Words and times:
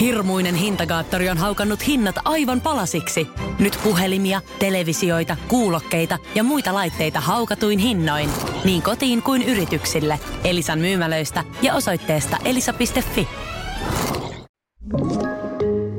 Hirmuinen 0.00 0.54
hintakaattori 0.54 1.28
on 1.28 1.38
haukannut 1.38 1.86
hinnat 1.86 2.16
aivan 2.24 2.60
palasiksi. 2.60 3.28
Nyt 3.58 3.78
puhelimia, 3.84 4.40
televisioita, 4.58 5.36
kuulokkeita 5.48 6.18
ja 6.34 6.42
muita 6.42 6.74
laitteita 6.74 7.20
haukatuin 7.20 7.78
hinnoin. 7.78 8.30
Niin 8.64 8.82
kotiin 8.82 9.22
kuin 9.22 9.42
yrityksille. 9.42 10.20
Elisan 10.44 10.78
myymälöistä 10.78 11.44
ja 11.62 11.74
osoitteesta 11.74 12.36
elisa.fi. 12.44 13.28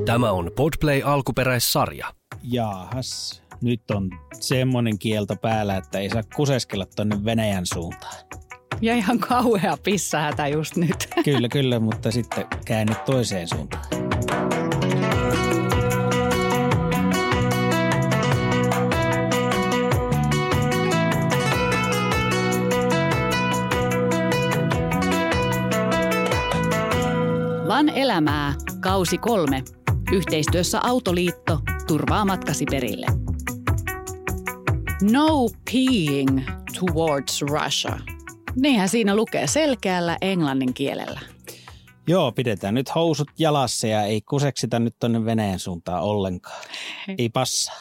Tämä 0.06 0.30
on 0.30 0.50
Podplay 0.56 1.02
alkuperäissarja. 1.04 2.06
Jaahas, 2.42 3.42
nyt 3.60 3.90
on 3.90 4.10
semmonen 4.40 4.98
kielto 4.98 5.36
päällä, 5.36 5.76
että 5.76 5.98
ei 5.98 6.10
saa 6.10 6.22
kuseskella 6.36 6.86
tonne 6.86 7.24
Venäjän 7.24 7.66
suuntaan. 7.66 8.14
Ja 8.82 8.94
ihan 8.94 9.18
kauhea 9.18 9.76
pissahätä 9.82 10.48
just 10.48 10.76
nyt. 10.76 11.08
Kyllä, 11.24 11.48
kyllä, 11.48 11.80
mutta 11.80 12.10
sitten 12.10 12.46
käänny 12.64 12.94
toiseen 13.06 13.48
suuntaan. 13.48 13.84
Van 27.68 27.88
elämää, 27.88 28.54
kausi 28.80 29.18
kolme. 29.18 29.62
Yhteistyössä 30.12 30.80
Autoliitto 30.84 31.60
turvaa 31.86 32.24
matkasi 32.24 32.64
perille. 32.70 33.06
No 35.12 35.48
peeing 35.72 36.40
towards 36.80 37.42
Russia. 37.42 38.19
Niinhän 38.56 38.88
siinä 38.88 39.16
lukee 39.16 39.46
selkeällä 39.46 40.16
englannin 40.20 40.74
kielellä. 40.74 41.20
Joo, 42.06 42.32
pidetään 42.32 42.74
nyt 42.74 42.94
housut 42.94 43.28
jalassa 43.38 43.86
ja 43.86 44.02
ei 44.02 44.20
kuseksita 44.20 44.78
nyt 44.78 44.96
tonne 44.98 45.24
Venäjän 45.24 45.58
suuntaan 45.58 46.02
ollenkaan. 46.02 46.64
Ei 47.18 47.28
passaa. 47.28 47.80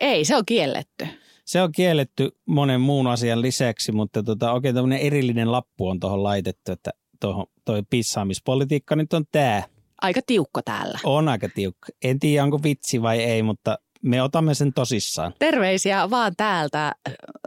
Ei, 0.00 0.24
se 0.24 0.36
on 0.36 0.46
kielletty. 0.46 1.06
Se 1.44 1.62
on 1.62 1.72
kielletty 1.72 2.30
monen 2.46 2.80
muun 2.80 3.06
asian 3.06 3.42
lisäksi, 3.42 3.92
mutta 3.92 4.22
tota, 4.22 4.52
oikein 4.52 4.74
tämmöinen 4.74 4.98
erillinen 4.98 5.52
lappu 5.52 5.88
on 5.88 6.00
tuohon 6.00 6.22
laitettu, 6.22 6.72
että 6.72 6.90
tuohon, 7.20 7.46
toi 7.64 7.82
pissaamispolitiikka 7.90 8.96
nyt 8.96 9.12
on 9.12 9.24
tämä. 9.32 9.62
Aika 10.02 10.20
tiukka 10.26 10.62
täällä. 10.62 10.98
On 11.04 11.28
aika 11.28 11.48
tiukka. 11.54 11.88
En 12.04 12.18
tiedä, 12.18 12.44
onko 12.44 12.62
vitsi 12.62 13.02
vai 13.02 13.22
ei, 13.22 13.42
mutta 13.42 13.78
me 14.02 14.22
otamme 14.22 14.54
sen 14.54 14.72
tosissaan. 14.72 15.34
Terveisiä 15.38 16.10
vaan 16.10 16.32
täältä 16.36 16.92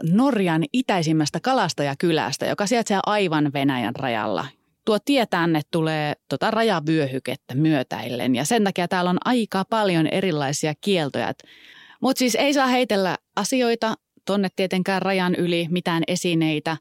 Norjan 0.02 0.64
itäisimmästä 0.72 1.40
kalastajakylästä, 1.40 2.46
joka 2.46 2.66
sijaitsee 2.66 2.98
aivan 3.06 3.52
Venäjän 3.52 3.96
rajalla. 3.96 4.46
Tuo 4.84 4.98
tie 5.04 5.26
tänne 5.26 5.60
tulee 5.70 6.14
tota 6.28 6.50
rajavyöhykettä 6.50 7.54
myötäillen 7.54 8.34
ja 8.34 8.44
sen 8.44 8.64
takia 8.64 8.88
täällä 8.88 9.10
on 9.10 9.18
aika 9.24 9.64
paljon 9.70 10.06
erilaisia 10.06 10.74
kieltoja. 10.80 11.32
Mutta 12.00 12.18
siis 12.18 12.34
ei 12.34 12.54
saa 12.54 12.66
heitellä 12.66 13.18
asioita 13.36 13.94
tonne 14.24 14.48
tietenkään 14.56 15.02
rajan 15.02 15.34
yli, 15.34 15.66
mitään 15.70 16.02
esineitä. 16.08 16.76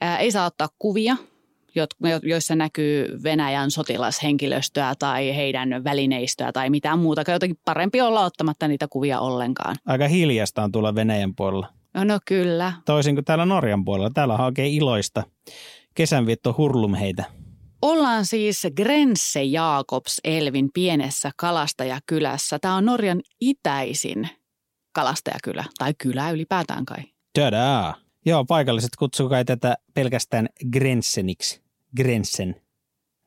Ää, 0.00 0.18
ei 0.18 0.30
saa 0.30 0.46
ottaa 0.46 0.68
kuvia, 0.78 1.16
joissa 2.22 2.54
näkyy 2.54 3.22
Venäjän 3.22 3.70
sotilashenkilöstöä 3.70 4.94
tai 4.98 5.36
heidän 5.36 5.84
välineistöä 5.84 6.52
tai 6.52 6.70
mitään 6.70 6.98
muuta. 6.98 7.30
Jotenkin 7.32 7.58
parempi 7.64 8.00
olla 8.00 8.24
ottamatta 8.24 8.68
niitä 8.68 8.88
kuvia 8.88 9.20
ollenkaan. 9.20 9.76
Aika 9.86 10.08
hiljasta 10.08 10.62
on 10.62 10.72
tulla 10.72 10.94
Venäjän 10.94 11.34
puolella. 11.34 11.68
No, 11.94 12.04
no 12.04 12.18
kyllä. 12.26 12.72
Toisin 12.84 13.14
kuin 13.14 13.24
täällä 13.24 13.46
Norjan 13.46 13.84
puolella. 13.84 14.10
Täällä 14.14 14.34
on 14.34 14.40
oikein 14.40 14.72
iloista. 14.72 15.22
Kesänvietto 15.94 16.54
hurlum 16.58 16.94
heitä. 16.94 17.24
Ollaan 17.82 18.26
siis 18.26 18.66
Grense 18.76 19.42
Jakobs 19.42 20.20
Elvin 20.24 20.70
pienessä 20.74 21.30
kalastajakylässä. 21.36 22.58
Tämä 22.58 22.76
on 22.76 22.84
Norjan 22.84 23.20
itäisin 23.40 24.28
kalastajakylä, 24.92 25.64
tai 25.78 25.94
kylä 25.98 26.30
ylipäätään 26.30 26.84
kai. 26.84 26.98
Tödaa. 27.32 27.94
Joo, 28.26 28.44
paikalliset 28.44 28.90
kutsukaa 28.98 29.44
tätä 29.44 29.76
pelkästään 29.94 30.48
Grenseniksi. 30.72 31.63
Grensen. 31.96 32.56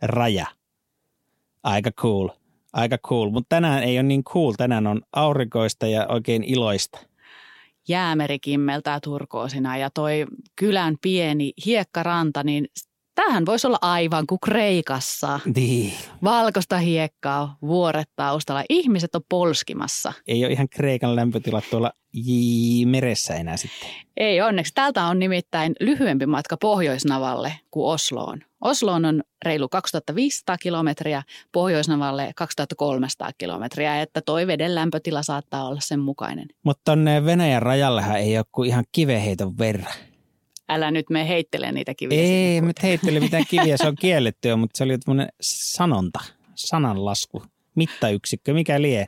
Raja. 0.02 0.46
Aika 1.64 1.92
cool. 1.92 2.30
Aika 2.74 2.98
cool. 2.98 3.30
Mutta 3.30 3.56
tänään 3.56 3.84
ei 3.84 3.98
ole 3.98 4.04
niin 4.04 4.24
cool. 4.24 4.54
Tänään 4.58 4.88
on 4.88 5.02
aurinkoista 5.14 5.88
ja 5.88 6.06
oikein 6.10 6.44
iloista. 6.44 7.00
Jäämeri 7.88 8.40
kimmeltää 8.40 9.00
turkoosina 9.04 9.78
ja 9.78 9.90
toi 9.90 10.26
kylän 10.56 10.96
pieni 11.02 11.54
hiekkaranta, 11.66 12.44
niin 12.44 12.68
Tämähän 13.18 13.46
voisi 13.46 13.68
olla 13.68 13.78
aivan 13.82 14.28
kuin 14.28 14.40
Kreikassa. 14.40 15.40
Niin. 15.56 15.94
Valkoista 16.24 16.78
hiekkaa, 16.78 17.58
vuoret 17.62 18.10
taustalla. 18.16 18.64
Ihmiset 18.70 19.16
on 19.16 19.22
polskimassa. 19.30 20.14
Ei 20.28 20.46
ole 20.46 20.54
ihan 20.54 20.70
Kreikan 20.70 21.16
lämpötilat 21.16 21.64
tuolla 21.70 21.92
meressä 22.86 23.36
enää 23.36 23.58
sitten. 23.58 23.90
Ei 24.18 24.42
onneksi. 24.42 24.74
Täältä 24.74 25.06
on 25.06 25.20
nimittäin 25.20 25.76
lyhyempi 25.80 26.26
matka 26.26 26.58
Pohjoisnavalle 26.58 27.54
kuin 27.72 27.94
Osloon. 27.94 28.42
Osloon 28.62 29.06
on 29.06 29.24
reilu 29.46 29.70
2500 29.70 30.58
kilometriä, 30.58 31.24
Pohjoisnavalle 31.52 32.32
2300 32.36 33.32
kilometriä, 33.38 34.02
että 34.02 34.22
toi 34.22 34.48
veden 34.48 34.76
lämpötila 34.76 35.24
saattaa 35.24 35.68
olla 35.68 35.80
sen 35.80 36.00
mukainen. 36.00 36.48
Mutta 36.64 36.82
tonne 36.86 37.26
Venäjän 37.26 37.62
rajallehan 37.62 38.18
ei 38.18 38.38
ole 38.38 38.46
kuin 38.52 38.70
ihan 38.70 38.86
kiveheiton 38.92 39.58
verran. 39.58 39.94
Älä 40.70 40.92
nyt 40.92 41.10
me 41.10 41.28
heittele 41.28 41.72
niitä 41.72 41.94
kiviä. 41.94 42.22
Ei, 42.22 42.62
me 42.62 42.72
heittele 42.84 43.20
mitään 43.20 43.46
kiviä, 43.52 43.78
se 43.78 43.88
on 43.88 43.96
kiellettyä, 43.96 44.56
mutta 44.56 44.78
se 44.78 44.84
oli 44.84 44.98
tämmöinen 44.98 45.30
sanonta, 45.42 46.20
sananlasku, 46.56 47.44
mittayksikkö, 47.76 48.54
mikä 48.54 48.82
lie. 48.82 49.08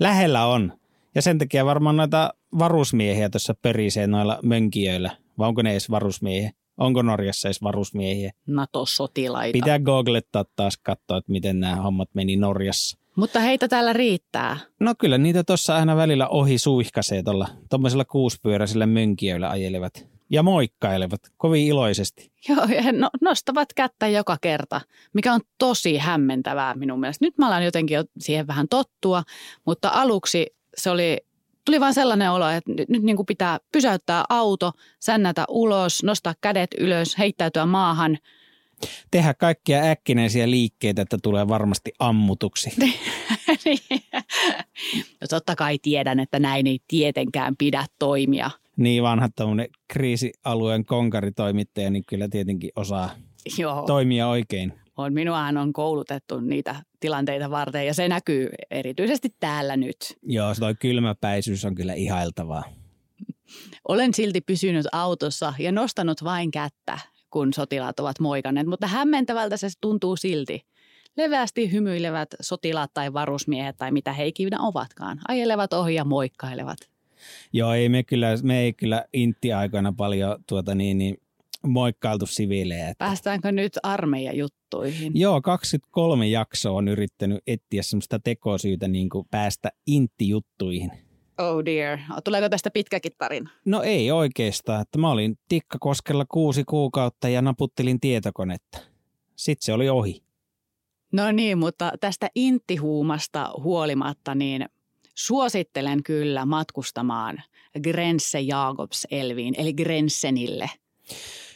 Lähellä 0.00 0.46
on. 0.46 0.72
Ja 1.14 1.22
sen 1.22 1.38
takia 1.38 1.64
varmaan 1.64 1.96
noita 1.96 2.34
varusmiehiä 2.58 3.30
tuossa 3.30 3.54
perisee 3.54 4.06
noilla 4.06 4.38
mönkijöillä. 4.42 5.16
Vai 5.38 5.48
onko 5.48 5.62
ne 5.62 5.70
edes 5.70 5.90
varusmiehiä? 5.90 6.50
Onko 6.78 7.02
Norjassa 7.02 7.48
edes 7.48 7.62
varusmiehiä? 7.62 8.32
NATO-sotilaita. 8.46 9.52
Pitää 9.52 9.78
googlettaa 9.78 10.44
taas 10.56 10.76
katsoa, 10.82 11.18
että 11.18 11.32
miten 11.32 11.60
nämä 11.60 11.76
hommat 11.76 12.08
meni 12.14 12.36
Norjassa. 12.36 12.98
Mutta 13.16 13.40
heitä 13.40 13.68
täällä 13.68 13.92
riittää. 13.92 14.56
No 14.80 14.94
kyllä 14.98 15.18
niitä 15.18 15.44
tuossa 15.44 15.76
aina 15.76 15.96
välillä 15.96 16.28
ohi 16.28 16.58
suihkasee 16.58 17.22
tuolla 17.22 17.48
tuommoisilla 17.70 18.04
kuuspyöräisillä 18.04 18.86
mönkijöillä 18.86 19.50
ajelevat 19.50 20.09
ja 20.30 20.42
moikkailevat 20.42 21.20
kovin 21.36 21.66
iloisesti. 21.66 22.32
Joo, 22.48 22.64
ja 22.64 22.92
no, 22.92 23.10
nostavat 23.20 23.72
kättä 23.72 24.08
joka 24.08 24.36
kerta, 24.40 24.80
mikä 25.12 25.32
on 25.32 25.40
tosi 25.58 25.98
hämmentävää 25.98 26.74
minun 26.74 27.00
mielestä. 27.00 27.24
Nyt 27.24 27.38
mä 27.38 27.46
alan 27.46 27.64
jotenkin 27.64 27.94
jo 27.94 28.04
siihen 28.18 28.46
vähän 28.46 28.68
tottua, 28.68 29.22
mutta 29.66 29.88
aluksi 29.88 30.46
se 30.76 30.90
oli, 30.90 31.18
tuli 31.64 31.80
vain 31.80 31.94
sellainen 31.94 32.30
olo, 32.30 32.48
että 32.48 32.72
nyt, 32.72 32.88
nyt 32.88 33.02
niin 33.02 33.16
kuin 33.16 33.26
pitää 33.26 33.58
pysäyttää 33.72 34.24
auto, 34.28 34.72
sännätä 35.00 35.44
ulos, 35.48 36.02
nostaa 36.02 36.34
kädet 36.40 36.70
ylös, 36.78 37.18
heittäytyä 37.18 37.66
maahan. 37.66 38.18
Tehdä 39.10 39.34
kaikkia 39.34 39.82
äkkinäisiä 39.82 40.50
liikkeitä, 40.50 41.02
että 41.02 41.18
tulee 41.22 41.48
varmasti 41.48 41.92
ammutuksi. 41.98 42.72
Niin. 43.64 43.80
no 45.20 45.26
totta 45.30 45.56
kai 45.56 45.78
tiedän, 45.82 46.20
että 46.20 46.38
näin 46.38 46.66
ei 46.66 46.78
tietenkään 46.88 47.56
pidä 47.56 47.86
toimia– 47.98 48.50
niin 48.80 49.02
vanha 49.02 49.28
tämmöinen 49.36 49.68
kriisialueen 49.88 50.84
konkaritoimittaja, 50.84 51.90
niin 51.90 52.04
kyllä 52.08 52.28
tietenkin 52.28 52.70
osaa 52.76 53.10
Joo. 53.58 53.86
toimia 53.86 54.28
oikein. 54.28 54.72
On, 54.96 55.14
minuahan 55.14 55.56
on 55.56 55.72
koulutettu 55.72 56.40
niitä 56.40 56.76
tilanteita 57.00 57.50
varten 57.50 57.86
ja 57.86 57.94
se 57.94 58.08
näkyy 58.08 58.48
erityisesti 58.70 59.28
täällä 59.40 59.76
nyt. 59.76 59.96
Joo, 60.22 60.54
se 60.54 60.60
toi 60.60 60.74
kylmäpäisyys 60.74 61.64
on 61.64 61.74
kyllä 61.74 61.94
ihailtavaa. 61.94 62.64
Olen 63.88 64.14
silti 64.14 64.40
pysynyt 64.40 64.86
autossa 64.92 65.54
ja 65.58 65.72
nostanut 65.72 66.24
vain 66.24 66.50
kättä, 66.50 66.98
kun 67.30 67.52
sotilaat 67.52 68.00
ovat 68.00 68.20
moikanneet, 68.20 68.66
mutta 68.66 68.86
hämmentävältä 68.86 69.56
se 69.56 69.68
tuntuu 69.80 70.16
silti. 70.16 70.66
Leveästi 71.16 71.72
hymyilevät 71.72 72.28
sotilaat 72.40 72.90
tai 72.94 73.12
varusmiehet 73.12 73.76
tai 73.76 73.92
mitä 73.92 74.12
he 74.12 74.26
ikinä 74.26 74.60
ovatkaan, 74.60 75.20
ajelevat 75.28 75.72
ohi 75.72 75.94
ja 75.94 76.04
moikkailevat. 76.04 76.89
Joo, 77.52 77.74
ei 77.74 77.88
me, 77.88 78.02
kyllä, 78.02 78.28
me 78.42 78.60
ei 78.60 78.72
kyllä 78.72 79.04
intti-aikoina 79.12 79.92
paljon 79.92 80.44
tuota 80.48 80.74
niin, 80.74 80.98
niin 80.98 81.16
moikkailtu 81.66 82.26
siviilejä. 82.26 82.94
Päästäänkö 82.98 83.52
nyt 83.52 83.72
armeijajuttuihin? 83.82 85.12
Joo, 85.14 85.42
23 85.42 86.28
jaksoa 86.28 86.72
on 86.72 86.88
yrittänyt 86.88 87.38
etsiä 87.46 87.82
semmoista 87.82 88.18
tekosyytä 88.18 88.88
niin 88.88 89.08
kuin 89.08 89.26
päästä 89.30 89.68
intti-juttuihin. 89.86 90.92
Oh 91.38 91.64
dear. 91.64 91.98
Tuleeko 92.24 92.48
tästä 92.48 92.70
pitkäkin 92.70 93.12
tarina? 93.18 93.50
No 93.64 93.82
ei 93.82 94.10
oikeastaan. 94.10 94.82
Että 94.82 94.98
mä 94.98 95.10
olin 95.10 95.38
Tikkakoskella 95.48 96.24
kuusi 96.28 96.64
kuukautta 96.64 97.28
ja 97.28 97.42
naputtelin 97.42 98.00
tietokonetta. 98.00 98.78
Sitten 99.36 99.64
se 99.64 99.72
oli 99.72 99.88
ohi. 99.88 100.22
No 101.12 101.32
niin, 101.32 101.58
mutta 101.58 101.92
tästä 102.00 102.28
inttihuumasta 102.34 103.50
huolimatta, 103.62 104.34
niin 104.34 104.68
Suosittelen 105.14 106.02
kyllä 106.02 106.46
matkustamaan 106.46 107.42
Grense 107.82 108.40
Jakobs 108.40 109.06
Elviin, 109.10 109.54
eli 109.58 109.72
Grensenille. 109.72 110.70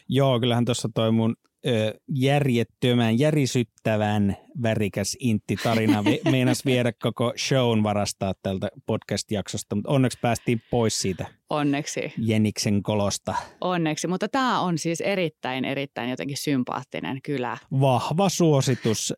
Joo, 0.09 0.41
kyllähän 0.41 0.65
tuossa 0.65 0.89
toi 0.95 1.13
mun 1.13 1.37
ö, 1.67 1.95
järjettömän, 2.15 3.19
järisyttävän 3.19 4.37
värikäs 4.63 5.17
intti-tarina 5.21 6.03
Me- 6.03 6.21
meinas 6.31 6.65
viedä 6.65 6.93
koko 7.03 7.33
shown 7.39 7.83
varastaa 7.83 8.35
tältä 8.43 8.69
podcast-jaksosta, 8.87 9.75
mutta 9.75 9.91
onneksi 9.91 10.19
päästiin 10.23 10.63
pois 10.71 10.99
siitä 11.01 11.27
Onneksi, 11.51 12.13
Jeniksen 12.19 12.83
kolosta. 12.83 13.35
onneksi. 13.61 14.07
Mutta 14.07 14.29
tämä 14.29 14.61
on 14.61 14.79
siis 14.79 15.01
erittäin, 15.01 15.65
erittäin 15.65 16.11
jotenkin 16.11 16.37
sympaattinen 16.37 17.23
kylä. 17.23 17.59
Vahva 17.81 18.29
suositus 18.29 19.15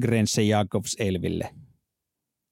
Grense 0.00 0.42
Jakobs 0.42 0.96
Elville. 0.98 1.50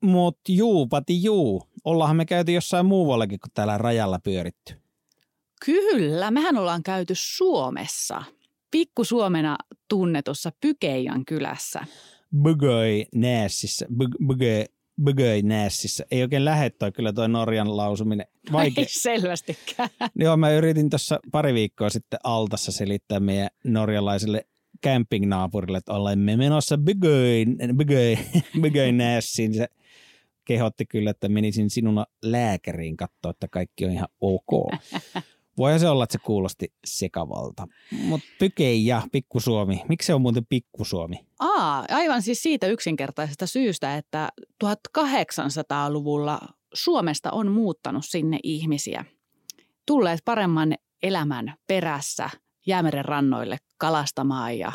Mut 0.02 0.38
juu, 0.48 0.87
pati 0.87 1.22
juu. 1.22 1.62
Ollaanhan 1.84 2.16
me 2.16 2.25
käyty 2.25 2.52
jossain 2.52 2.87
muuallakin 2.87 3.40
kuin 3.40 3.50
täällä 3.54 3.78
rajalla 3.78 4.19
pyöritty. 4.19 4.75
Kyllä, 5.64 6.31
mehän 6.31 6.56
ollaan 6.56 6.82
käyty 6.82 7.14
Suomessa. 7.16 8.22
Pikku 8.70 9.04
Suomena 9.04 9.56
tunnetussa 9.88 10.52
Pykeijan 10.60 11.25
kylässä. 11.25 11.81
Bugöi 12.43 13.06
Näässissä. 13.14 13.87
Bugöi, 14.26 14.64
Bugöi 15.04 15.43
Näässissä. 15.43 16.04
Ei 16.10 16.22
oikein 16.22 16.44
lähde 16.44 16.70
toi 16.70 16.93
kyllä 16.93 17.12
toi 17.12 17.28
Norjan 17.28 17.76
lausuminen. 17.76 18.26
Vaikea. 18.52 18.82
Ei 18.82 18.88
selvästikään. 18.88 19.88
Joo, 20.14 20.37
mä 20.37 20.50
yritin 20.50 20.90
tuossa 20.90 21.20
pari 21.32 21.54
viikkoa 21.54 21.90
sitten 21.90 22.20
Altassa 22.25 22.72
selittää 22.72 23.20
meidän 23.20 23.50
norjalaiselle 23.64 24.46
campingnaapurille, 24.84 25.78
että 25.78 25.93
olemme 25.93 26.37
menossa 26.37 26.78
Bugöi 28.62 28.93
Näässiin. 28.93 29.54
Se 29.54 29.69
kehotti 30.46 30.87
kyllä, 30.87 31.10
että 31.10 31.28
menisin 31.28 31.70
sinuna 31.70 32.06
lääkäriin 32.22 32.96
katsoa, 32.96 33.31
että 33.31 33.48
kaikki 33.50 33.84
on 33.84 33.90
ihan 33.90 34.08
ok. 34.20 34.72
Voihan 35.58 35.81
se 35.81 35.88
olla, 35.88 36.04
että 36.04 36.12
se 36.12 36.19
kuulosti 36.19 36.72
sekavalta. 36.87 37.66
Mutta 37.93 38.26
Pykeija, 38.38 39.02
Pikkusuomi. 39.12 39.82
Miksi 39.88 40.06
se 40.06 40.14
on 40.14 40.20
muuten 40.20 40.46
Pikkusuomi? 40.48 41.26
Aa, 41.38 41.84
aivan 41.90 42.22
siis 42.22 42.43
siitä 42.43 42.66
yksinkertaisesta 42.66 43.46
syystä, 43.46 43.96
että 43.96 44.28
1800-luvulla 44.64 46.38
Suomesta 46.75 47.31
on 47.31 47.52
muuttanut 47.52 48.04
sinne 48.06 48.38
ihmisiä. 48.43 49.04
Tulleet 49.87 50.20
paremman 50.25 50.75
elämän 51.02 51.54
perässä 51.66 52.31
jäämeren 52.66 53.04
rannoille 53.04 53.58
kalastamaan 53.78 54.58
ja 54.58 54.72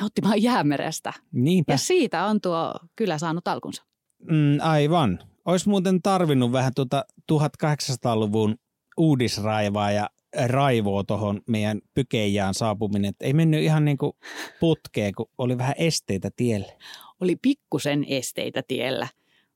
nauttimaan 0.00 0.42
jäämerestä. 0.42 1.12
Niinpä. 1.32 1.72
Ja 1.72 1.78
siitä 1.78 2.26
on 2.26 2.40
tuo 2.40 2.74
kyllä 2.96 3.18
saanut 3.18 3.48
alkunsa. 3.48 3.82
Mm, 4.30 4.58
aivan. 4.60 5.18
Olisi 5.44 5.68
muuten 5.68 6.02
tarvinnut 6.02 6.52
vähän 6.52 6.72
tuota 6.74 7.04
1800-luvun 7.32 8.56
uudisraivaa 8.96 9.90
ja 9.90 10.10
raivoa 10.46 11.04
tuohon 11.04 11.40
meidän 11.48 11.80
pykeijään 11.94 12.54
saapuminen. 12.54 13.08
Et 13.08 13.16
ei 13.20 13.32
mennyt 13.32 13.62
ihan 13.62 13.84
niin 13.84 13.98
kuin 13.98 14.12
putkeen, 14.60 15.14
kun 15.14 15.26
oli 15.38 15.58
vähän 15.58 15.74
esteitä 15.78 16.30
tiellä. 16.36 16.72
Oli 17.20 17.36
pikkusen 17.36 18.04
esteitä 18.08 18.62
tiellä. 18.68 19.08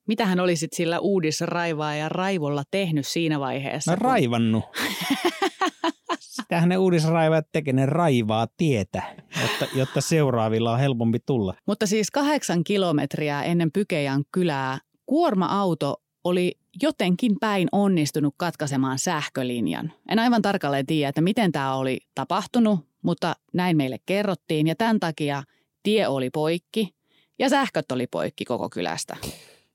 Mitähän 0.07 0.41
olisit 0.41 0.73
sillä 0.73 0.99
uudisraivaa 0.99 1.95
ja 1.95 2.09
raivolla 2.09 2.63
tehnyt 2.71 3.07
siinä 3.07 3.41
vaiheessa? 3.41 3.91
Mä 3.91 3.97
kun- 3.97 4.05
raivannut. 4.05 4.65
Sitähän 6.43 6.69
ne 6.69 6.79
uudisraivajat 6.79 7.47
tekee, 7.53 7.73
ne 7.73 7.87
raivaa 7.87 8.47
tietä, 8.56 9.03
jotta, 9.43 9.67
jotta 9.79 10.00
seuraavilla 10.00 10.73
on 10.73 10.79
helpompi 10.79 11.19
tulla. 11.27 11.55
Mutta 11.67 11.87
siis 11.87 12.11
kahdeksan 12.11 12.65
kilometriä 12.65 13.43
ennen 13.43 13.73
Pykejan 13.73 14.25
kylää 14.33 14.79
kuorma-auto 15.06 16.03
oli 16.25 16.59
jotenkin 16.83 17.37
päin 17.41 17.69
onnistunut 17.73 18.35
katkaisemaan 18.37 18.99
sähkölinjan. 18.99 19.93
En 20.09 20.19
aivan 20.19 20.43
tarkalleen 20.43 20.87
tiedä, 20.87 21.09
että 21.09 21.21
miten 21.21 21.53
tämä 21.53 21.75
oli 21.75 22.00
tapahtunut, 22.15 22.81
mutta 23.03 23.37
näin 23.53 23.77
meille 23.77 23.97
kerrottiin 24.06 24.67
ja 24.67 24.75
tämän 24.75 25.00
takia 25.00 25.43
tie 25.82 26.09
oli 26.09 26.31
poikki 26.31 26.94
ja 27.39 27.49
sähköt 27.49 27.93
oli 27.93 28.06
poikki 28.06 28.44
koko 28.44 28.69
kylästä. 28.69 29.17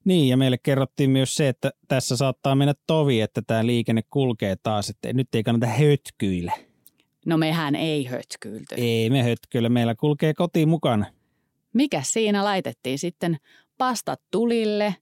Niin, 0.06 0.30
ja 0.30 0.38
meille 0.38 0.58
kerrottiin 0.58 1.10
myös 1.10 1.36
se, 1.36 1.48
että 1.48 1.72
tässä 1.88 2.18
saattaa 2.18 2.56
mennä 2.56 2.74
tovi, 2.88 3.22
että 3.22 3.42
tämä 3.48 3.66
liikenne 3.66 4.02
kulkee 4.10 4.56
taas, 4.64 4.90
että 4.90 5.14
nyt 5.14 5.36
ei 5.36 5.44
kannata 5.44 5.68
hötkyillä. 5.68 6.54
No 7.26 7.38
mehän 7.38 7.76
ei 7.76 8.06
hötkyilty. 8.06 8.76
Ei 8.78 9.10
me 9.10 9.24
hötkyillä, 9.24 9.70
meillä 9.70 9.96
kulkee 9.96 10.34
koti 10.34 10.66
mukana. 10.66 11.06
Mikä 11.74 12.02
siinä 12.06 12.44
laitettiin 12.44 13.00
sitten 13.00 13.38
pastat 13.78 14.22
tulille, 14.32 14.96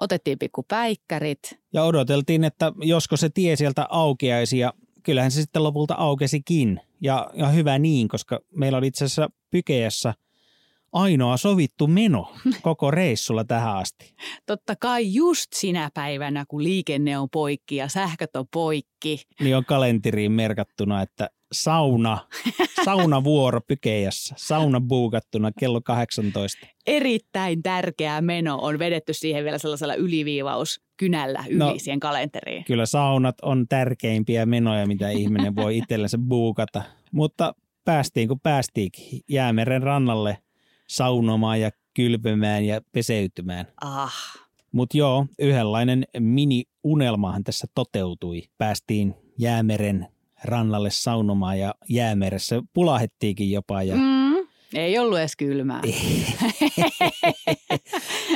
otettiin 0.00 0.38
pikku 0.38 0.62
päikkärit. 0.62 1.58
Ja 1.72 1.84
odoteltiin, 1.84 2.44
että 2.44 2.72
josko 2.78 3.16
se 3.16 3.28
tie 3.28 3.56
sieltä 3.56 3.86
aukeaisi 3.90 4.58
ja 4.58 4.74
kyllähän 5.02 5.30
se 5.30 5.40
sitten 5.40 5.62
lopulta 5.62 5.94
aukesikin. 5.94 6.80
Ja, 7.00 7.30
ja 7.34 7.48
hyvä 7.48 7.78
niin, 7.78 8.08
koska 8.08 8.40
meillä 8.56 8.78
oli 8.78 8.86
itse 8.86 9.04
asiassa 9.04 9.30
Pykeässä 9.50 10.14
ainoa 10.92 11.36
sovittu 11.36 11.86
meno 11.86 12.32
koko 12.62 12.90
reissulla 12.90 13.44
tähän 13.44 13.76
asti. 13.76 14.14
Totta 14.46 14.74
kai 14.76 15.14
just 15.14 15.52
sinä 15.54 15.90
päivänä, 15.94 16.44
kun 16.48 16.62
liikenne 16.64 17.18
on 17.18 17.28
poikki 17.30 17.76
ja 17.76 17.88
sähköt 17.88 18.36
on 18.36 18.46
poikki. 18.52 19.22
Niin 19.40 19.56
on 19.56 19.64
kalenteriin 19.64 20.32
merkattuna, 20.32 21.02
että 21.02 21.30
sauna, 21.52 22.18
saunavuoro 22.84 23.60
Pykeässä, 23.68 24.34
sauna 24.38 24.80
buukattuna 24.80 25.50
kello 25.60 25.80
18. 25.80 26.66
Erittäin 26.86 27.62
tärkeä 27.62 28.20
meno 28.20 28.58
on 28.62 28.78
vedetty 28.78 29.12
siihen 29.14 29.44
vielä 29.44 29.58
sellaisella 29.58 29.94
yliviivauskynällä 29.94 31.44
yli 31.48 31.58
No. 31.58 31.74
siihen 31.76 32.00
kalenteriin. 32.00 32.64
Kyllä 32.64 32.86
saunat 32.86 33.34
on 33.42 33.68
tärkeimpiä 33.68 34.46
menoja, 34.46 34.86
mitä 34.86 35.10
ihminen 35.10 35.56
voi 35.56 35.78
itsellensä 35.78 36.18
buukata. 36.28 36.82
Mutta 37.12 37.54
päästiin 37.84 38.28
kun 38.28 38.40
päästiinkin 38.40 39.20
jäämeren 39.28 39.82
rannalle 39.82 40.38
saunomaan 40.90 41.60
ja 41.60 41.70
kylpemään 41.94 42.64
ja 42.64 42.80
peseytymään. 42.92 43.66
Ah, 43.80 44.14
Mutta 44.72 44.96
joo, 44.96 45.26
yhdenlainen 45.38 46.04
mini-unelmahan 46.18 47.44
tässä 47.44 47.66
toteutui. 47.74 48.42
Päästiin 48.58 49.14
jäämeren 49.38 50.08
rannalle 50.44 50.90
saunomaan 50.90 51.58
ja 51.58 51.74
jäämeressä 51.88 52.62
pulahettiinkin 52.72 53.50
jopa. 53.50 53.82
Ja... 53.82 53.96
mm, 53.96 54.34
ei 54.74 54.98
ollut 54.98 55.18
edes 55.18 55.36
kylmää. 55.36 55.82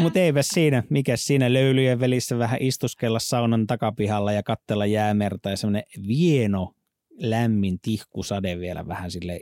Mutta 0.03 0.19
eipä 0.19 0.43
siinä, 0.43 0.83
mikä 0.91 1.17
siinä 1.17 1.53
löylyjen 1.53 2.01
välissä 2.01 2.39
vähän 2.39 2.63
istuskella 2.63 3.19
saunan 3.19 3.67
takapihalla 3.67 4.33
ja 4.33 4.43
katsella 4.43 4.87
jäämerta 4.87 5.51
ja 5.51 5.57
semmoinen 5.57 5.85
vieno 6.09 6.73
lämmin 7.19 7.79
tihkusade 7.83 8.59
vielä 8.59 8.89
vähän 8.89 9.11
sille 9.11 9.41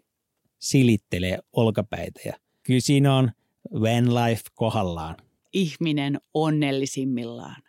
silittelee 0.61 1.39
olkapäitä. 1.53 2.21
Ja 2.25 2.33
kyllä 2.63 2.81
siinä 2.81 3.15
on 3.15 3.31
van 3.73 4.15
life 4.15 4.43
kohdallaan. 4.55 5.17
Ihminen 5.53 6.21
onnellisimmillaan. 6.35 7.63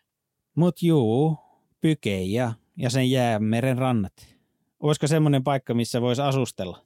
Mut 0.55 0.81
juu, 0.81 1.37
Pykeja 1.81 2.53
ja 2.77 2.89
sen 2.89 3.11
jäämeren 3.11 3.77
rannat. 3.77 4.13
Olisiko 4.79 5.07
semmoinen 5.07 5.43
paikka, 5.43 5.73
missä 5.73 6.01
voisi 6.01 6.21
asustella? 6.21 6.85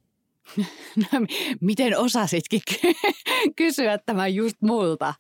No, 0.98 1.20
miten 1.62 1.98
osasitkin 1.98 2.62
ky- 2.70 2.94
kysyä 3.56 3.98
tämän 3.98 4.36
just 4.36 4.62
multa? 4.62 5.14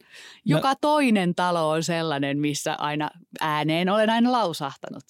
Joka 0.45 0.75
toinen 0.75 1.35
talo 1.35 1.69
on 1.69 1.83
sellainen, 1.83 2.39
missä 2.39 2.73
aina 2.73 3.09
ääneen 3.41 3.89
olen 3.89 4.09
aina 4.09 4.31
lausahtanut. 4.31 5.03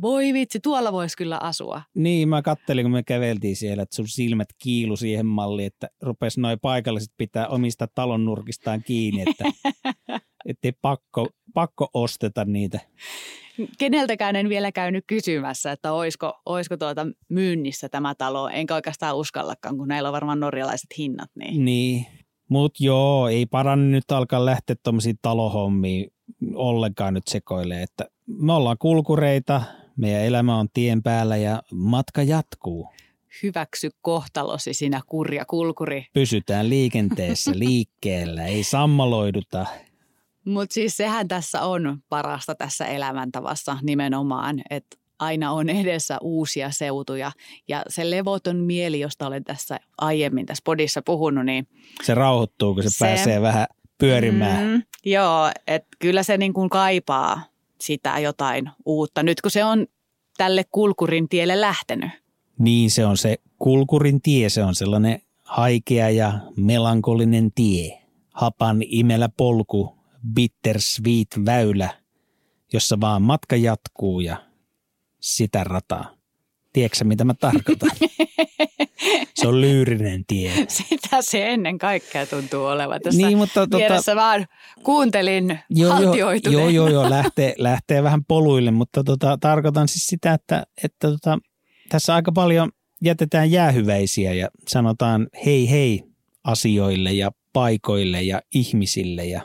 Voi 0.00 0.32
vitsi, 0.32 0.60
tuolla 0.60 0.92
voisi 0.92 1.16
kyllä 1.16 1.38
asua. 1.38 1.82
Niin, 1.94 2.28
mä 2.28 2.42
kattelin, 2.42 2.84
kun 2.84 2.92
me 2.92 3.02
käveltiin 3.02 3.56
siellä, 3.56 3.82
että 3.82 3.96
sun 3.96 4.08
silmät 4.08 4.48
kiilu 4.62 4.96
siihen 4.96 5.26
malliin, 5.26 5.66
että 5.66 5.88
rupes 6.02 6.38
noi 6.38 6.56
paikalliset 6.56 7.12
pitää 7.16 7.48
omista 7.48 7.88
talon 7.94 8.24
nurkistaan 8.24 8.82
kiinni, 8.82 9.24
että 9.26 9.44
ettei 10.48 10.72
pakko, 10.82 11.28
pakko 11.54 11.88
osteta 11.94 12.44
niitä. 12.44 12.80
Keneltäkään 13.78 14.36
en 14.36 14.48
vielä 14.48 14.72
käynyt 14.72 15.04
kysymässä, 15.06 15.72
että 15.72 15.92
olisiko, 15.92 16.40
olisiko 16.46 16.76
tuota 16.76 17.06
myynnissä 17.28 17.88
tämä 17.88 18.14
talo. 18.14 18.48
Enkä 18.48 18.74
oikeastaan 18.74 19.16
uskallakaan, 19.16 19.76
kun 19.76 19.88
näillä 19.88 20.08
on 20.08 20.12
varmaan 20.12 20.40
norjalaiset 20.40 20.98
hinnat. 20.98 21.30
Niin. 21.34 21.64
Niin, 21.64 22.06
mut 22.50 22.80
joo, 22.80 23.28
ei 23.28 23.46
paranne 23.46 23.96
nyt 23.96 24.10
alkaa 24.10 24.44
lähteä 24.44 24.76
tuommoisiin 24.82 25.18
talohommiin 25.22 26.10
ollenkaan 26.54 27.14
nyt 27.14 27.28
sekoilee, 27.28 27.82
että 27.82 28.06
me 28.26 28.52
ollaan 28.52 28.76
kulkureita, 28.78 29.62
meidän 29.98 30.22
elämä 30.22 30.56
on 30.58 30.68
tien 30.74 31.02
päällä 31.02 31.36
ja 31.36 31.62
matka 31.72 32.22
jatkuu. 32.22 32.88
Hyväksy 33.42 33.90
kohtalosi 34.02 34.74
sinä 34.74 35.00
kurja 35.06 35.44
kulkuri. 35.44 36.06
Pysytään 36.12 36.68
liikenteessä, 36.70 37.50
liikkeellä, 37.66 38.44
ei 38.46 38.62
sammaloiduta. 38.64 39.66
Mutta 40.44 40.74
siis 40.74 40.96
sehän 40.96 41.28
tässä 41.28 41.62
on 41.62 41.98
parasta 42.08 42.54
tässä 42.54 42.86
elämäntavassa 42.86 43.76
nimenomaan, 43.82 44.60
että 44.70 44.96
aina 45.18 45.52
on 45.52 45.68
edessä 45.68 46.18
uusia 46.20 46.70
seutuja. 46.70 47.32
Ja 47.68 47.82
se 47.88 48.10
levoton 48.10 48.56
mieli, 48.56 49.00
josta 49.00 49.26
olen 49.26 49.44
tässä 49.44 49.80
aiemmin 49.98 50.46
tässä 50.46 50.62
podissa 50.64 51.02
puhunut, 51.02 51.44
niin 51.44 51.68
Se 52.02 52.14
rauhoittuu, 52.14 52.74
kun 52.74 52.82
se, 52.82 52.88
Se- 52.88 52.96
se 52.98 53.04
pääsee 53.04 53.42
vähän 53.42 53.66
pyörimään. 53.98 54.68
Mm, 54.68 54.82
joo, 55.04 55.50
että 55.66 55.88
kyllä 55.98 56.22
se 56.22 56.38
niin 56.38 56.52
kuin 56.52 56.68
kaipaa 56.68 57.42
sitä 57.80 58.18
jotain 58.18 58.70
uutta. 58.84 59.22
Nyt 59.22 59.40
kun 59.40 59.50
se 59.50 59.64
on 59.64 59.86
tälle 60.36 60.64
kulkurin 60.72 61.28
tielle 61.28 61.60
lähtenyt. 61.60 62.10
Niin 62.58 62.90
se 62.90 63.06
on 63.06 63.16
se 63.16 63.36
kulkurin 63.58 64.22
tie, 64.22 64.48
se 64.48 64.64
on 64.64 64.74
sellainen 64.74 65.22
haikea 65.44 66.10
ja 66.10 66.40
melankolinen 66.56 67.52
tie, 67.54 68.02
hapan 68.34 68.82
imelä 68.86 69.28
polku, 69.36 69.98
bittersweet 70.34 71.28
väylä, 71.46 71.90
jossa 72.72 73.00
vaan 73.00 73.22
matka 73.22 73.56
jatkuu 73.56 74.20
ja 74.20 74.36
sitä 75.20 75.64
rataa. 75.64 76.17
Tiedätkö 76.78 77.04
mitä 77.04 77.24
mä 77.24 77.34
tarkoitan? 77.34 77.90
Se 79.34 79.48
on 79.48 79.60
lyyrinen 79.60 80.24
tie. 80.26 80.52
Sitä 80.68 81.16
se 81.20 81.46
ennen 81.46 81.78
kaikkea 81.78 82.26
tuntuu 82.26 82.64
olevan. 82.64 83.00
Tässä 83.00 83.26
Niin, 83.26 83.38
mutta 83.38 83.64
tota- 83.64 84.16
vaan 84.16 84.46
kuuntelin 84.82 85.58
Joo, 85.70 86.00
joo, 86.00 86.32
joo, 86.50 86.68
joo, 86.68 86.88
joo 86.88 87.10
lähtee, 87.10 87.54
lähtee 87.68 88.02
vähän 88.02 88.24
poluille, 88.24 88.70
mutta 88.70 89.04
tota, 89.04 89.38
tarkoitan 89.40 89.88
siis 89.88 90.06
sitä, 90.06 90.34
että, 90.34 90.66
että 90.84 91.10
tota, 91.10 91.38
tässä 91.88 92.14
aika 92.14 92.32
paljon 92.32 92.70
jätetään 93.02 93.50
jäähyväisiä 93.50 94.34
ja 94.34 94.48
sanotaan 94.68 95.28
hei 95.46 95.70
hei 95.70 96.04
asioille 96.44 97.12
ja 97.12 97.30
paikoille 97.52 98.22
ja 98.22 98.40
ihmisille. 98.54 99.24
Ja, 99.24 99.42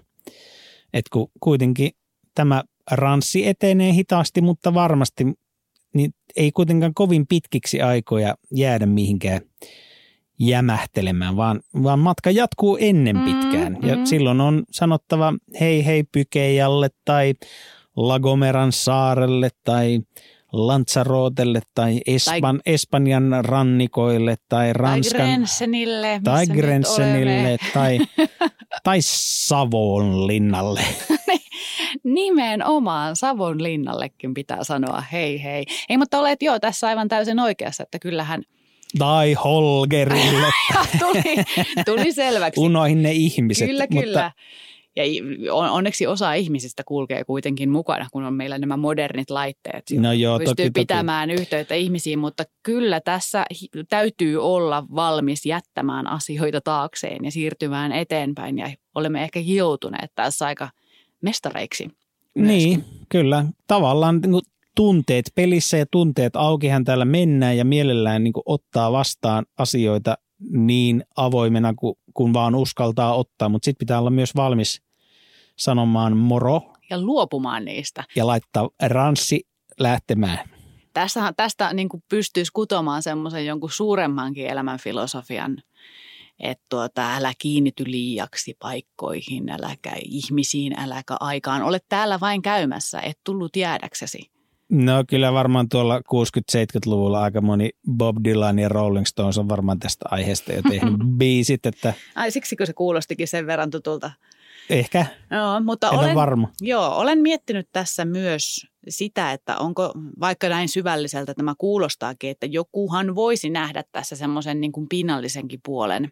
et 0.93 1.09
kun 1.09 1.31
kuitenkin 1.39 1.91
tämä 2.35 2.63
ranssi 2.91 3.47
etenee 3.47 3.93
hitaasti, 3.93 4.41
mutta 4.41 4.73
varmasti, 4.73 5.25
niin 5.93 6.13
ei 6.35 6.51
kuitenkaan 6.51 6.93
kovin 6.93 7.27
pitkiksi 7.27 7.81
aikoja 7.81 8.35
jäädä 8.51 8.85
mihinkään 8.85 9.41
jämähtelemään, 10.39 11.35
vaan, 11.35 11.61
vaan 11.83 11.99
matka 11.99 12.31
jatkuu 12.31 12.77
ennen 12.81 13.15
Mm, 13.17 13.23
pitkään. 13.23 13.77
Ja 13.81 13.95
mm. 13.95 14.05
silloin 14.05 14.41
on 14.41 14.63
sanottava 14.71 15.33
hei 15.59 15.85
hei 15.85 16.03
Pykeijalle 16.03 16.89
tai 17.05 17.33
Lagomeran 17.95 18.71
saarelle 18.71 19.49
tai 19.63 19.99
Lanzarotelle 20.53 21.61
tai 21.75 22.01
Espan, 22.07 22.61
Espanjan 22.65 23.45
rannikoille 23.45 24.35
tai 24.49 24.65
Tai 24.65 24.73
Ranskan 24.73 25.21
Grensenille. 25.21 26.07
missä 26.19 26.31
tai 26.31 26.47
Grensenille 26.47 27.57
tai, 27.73 27.99
tai 28.83 28.97
Savonlinnalle. 29.01 30.81
Nimenomaan 32.03 33.15
Savon 33.15 33.63
linnallekin 33.63 34.33
pitää 34.33 34.63
sanoa 34.63 35.01
hei 35.11 35.43
hei. 35.43 35.65
Ei, 35.89 35.97
mutta 35.97 36.19
olet 36.19 36.41
joo 36.41 36.59
tässä 36.59 36.87
aivan 36.87 37.07
täysin 37.07 37.39
oikeassa, 37.39 37.83
että 37.83 37.99
kyllähän 37.99 38.43
Tai 38.99 39.33
Holgerille. 39.33 40.47
tuli, 40.99 41.35
tuli 41.85 42.11
selväksi. 42.13 42.59
Unohin 42.59 43.03
ne 43.03 43.11
ihmiset. 43.11 43.67
Kyllä, 43.67 43.87
mutta 43.89 44.05
kyllä. 44.05 44.31
Ja 44.95 45.05
i- 45.05 45.49
on- 45.51 45.69
onneksi 45.69 46.07
osa 46.07 46.33
ihmisistä 46.33 46.83
kulkee 46.85 47.23
kuitenkin 47.23 47.69
mukana, 47.69 48.07
kun 48.11 48.23
on 48.23 48.33
meillä 48.33 48.57
nämä 48.57 48.77
modernit 48.77 49.29
laitteet. 49.29 49.83
No 49.99 50.11
joo, 50.13 50.37
pystyy 50.39 50.55
toki, 50.55 50.63
toki. 50.69 50.81
pitämään 50.81 51.29
yhteyttä 51.31 51.75
ihmisiin, 51.75 52.19
mutta 52.19 52.43
kyllä 52.63 53.01
tässä 53.01 53.45
täytyy 53.89 54.37
olla 54.43 54.83
valmis 54.95 55.45
jättämään 55.45 56.07
asioita 56.07 56.61
taakseen 56.61 57.25
ja 57.25 57.31
siirtymään 57.31 57.91
eteenpäin. 57.91 58.57
Ja 58.57 58.69
olemme 58.95 59.23
ehkä 59.23 59.39
joutuneet 59.39 60.11
tässä 60.15 60.45
aika 60.45 60.69
mestareiksi. 61.23 61.89
Niin, 62.35 62.85
kyllä. 63.09 63.45
Tavallaan 63.67 64.21
niin 64.21 64.31
kuin 64.31 64.43
tunteet 64.75 65.25
pelissä 65.35 65.77
ja 65.77 65.85
tunteet 65.91 66.35
aukihan 66.35 66.83
täällä 66.83 67.05
mennään 67.05 67.57
ja 67.57 67.65
mielellään 67.65 68.23
niin 68.23 68.33
kuin 68.33 68.43
ottaa 68.45 68.91
vastaan 68.91 69.45
asioita 69.57 70.17
niin 70.51 71.03
avoimena 71.15 71.73
kuin, 71.73 71.95
kun 72.13 72.33
vaan 72.33 72.55
uskaltaa 72.55 73.15
ottaa, 73.15 73.49
mutta 73.49 73.65
sitten 73.65 73.79
pitää 73.79 73.99
olla 73.99 74.09
myös 74.09 74.35
valmis 74.35 74.81
sanomaan 75.55 76.17
moro 76.17 76.61
Ja 76.89 77.01
luopumaan 77.01 77.65
niistä. 77.65 78.03
ja 78.15 78.27
laittaa 78.27 78.69
ranssi 78.83 79.47
lähtemään. 79.79 80.49
Tästä, 80.93 81.33
tästä 81.37 81.73
niin 81.73 81.89
kuin 81.89 82.03
pystyisi 82.09 82.51
kutomaan 82.51 83.03
semmoisen 83.03 83.45
jonkun 83.45 83.71
suuremmankin 83.71 84.47
elämän 84.47 84.79
filosofian, 84.79 85.57
että 86.39 86.65
tuota, 86.69 87.15
älä 87.15 87.33
kiinnity 87.37 87.83
liiaksi 87.87 88.55
paikkoihin, 88.59 89.49
äläkä 89.49 89.91
ihmisiin, 90.05 90.79
äläkä 90.79 91.17
aikaan. 91.19 91.61
Olet 91.61 91.85
täällä 91.89 92.19
vain 92.19 92.41
käymässä, 92.41 93.01
et 93.01 93.19
tullut 93.23 93.55
jäädäksesi. 93.55 94.33
No 94.69 95.03
kyllä 95.07 95.33
varmaan 95.33 95.69
tuolla 95.69 95.99
60-70-luvulla 95.99 97.23
aika 97.23 97.41
moni 97.41 97.69
Bob 97.91 98.17
Dylan 98.23 98.59
ja 98.59 98.69
Rolling 98.69 99.05
Stones 99.05 99.37
on 99.37 99.49
varmaan 99.49 99.79
tästä 99.79 100.05
aiheesta 100.11 100.53
jo 100.53 100.61
tehnyt 100.61 100.93
biisit, 101.19 101.65
että 101.65 101.93
Ai 102.15 102.31
siksikö 102.31 102.65
se 102.65 102.73
kuulostikin 102.73 103.27
sen 103.27 103.47
verran 103.47 103.69
tutulta? 103.71 104.11
ehkä, 104.69 105.05
Joo, 105.31 105.59
mutta 105.59 105.87
en 105.87 105.93
ole 105.93 106.03
olen, 106.05 106.15
varma. 106.15 106.49
joo, 106.61 106.95
olen 106.97 107.19
miettinyt 107.19 107.69
tässä 107.71 108.05
myös 108.05 108.67
sitä, 108.89 109.31
että 109.31 109.57
onko 109.57 109.93
vaikka 110.19 110.49
näin 110.49 110.69
syvälliseltä 110.69 111.33
tämä 111.33 111.53
kuulostaakin, 111.57 112.29
että 112.29 112.45
jokuhan 112.45 113.15
voisi 113.15 113.49
nähdä 113.49 113.83
tässä 113.91 114.15
semmoisen 114.15 114.61
niin 114.61 114.71
kuin 114.71 114.89
pinnallisenkin 114.89 115.59
puolen. 115.65 116.11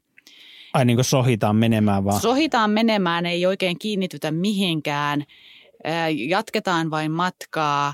Ai 0.73 0.85
niin 0.85 0.97
kuin 0.97 1.05
sohitaan 1.05 1.55
menemään 1.55 2.05
vaan. 2.05 2.21
Sohitaan 2.21 2.69
menemään, 2.69 3.25
ei 3.25 3.45
oikein 3.45 3.79
kiinnitytä 3.79 4.31
mihinkään, 4.31 5.23
ää, 5.83 6.09
jatketaan 6.09 6.91
vain 6.91 7.11
matkaa 7.11 7.93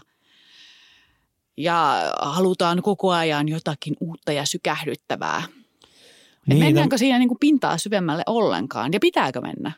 ja 1.57 2.01
halutaan 2.21 2.81
koko 2.81 3.11
ajan 3.11 3.49
jotakin 3.49 3.95
uutta 3.99 4.31
ja 4.31 4.45
sykähdyttävää. 4.45 5.43
Niin, 6.47 6.59
mennäänkö 6.59 6.97
siinä 6.97 7.19
niin 7.19 7.27
kuin 7.29 7.39
pintaa 7.39 7.77
syvemmälle 7.77 8.23
ollenkaan 8.25 8.93
ja 8.93 8.99
pitääkö 8.99 9.41
mennä? 9.41 9.71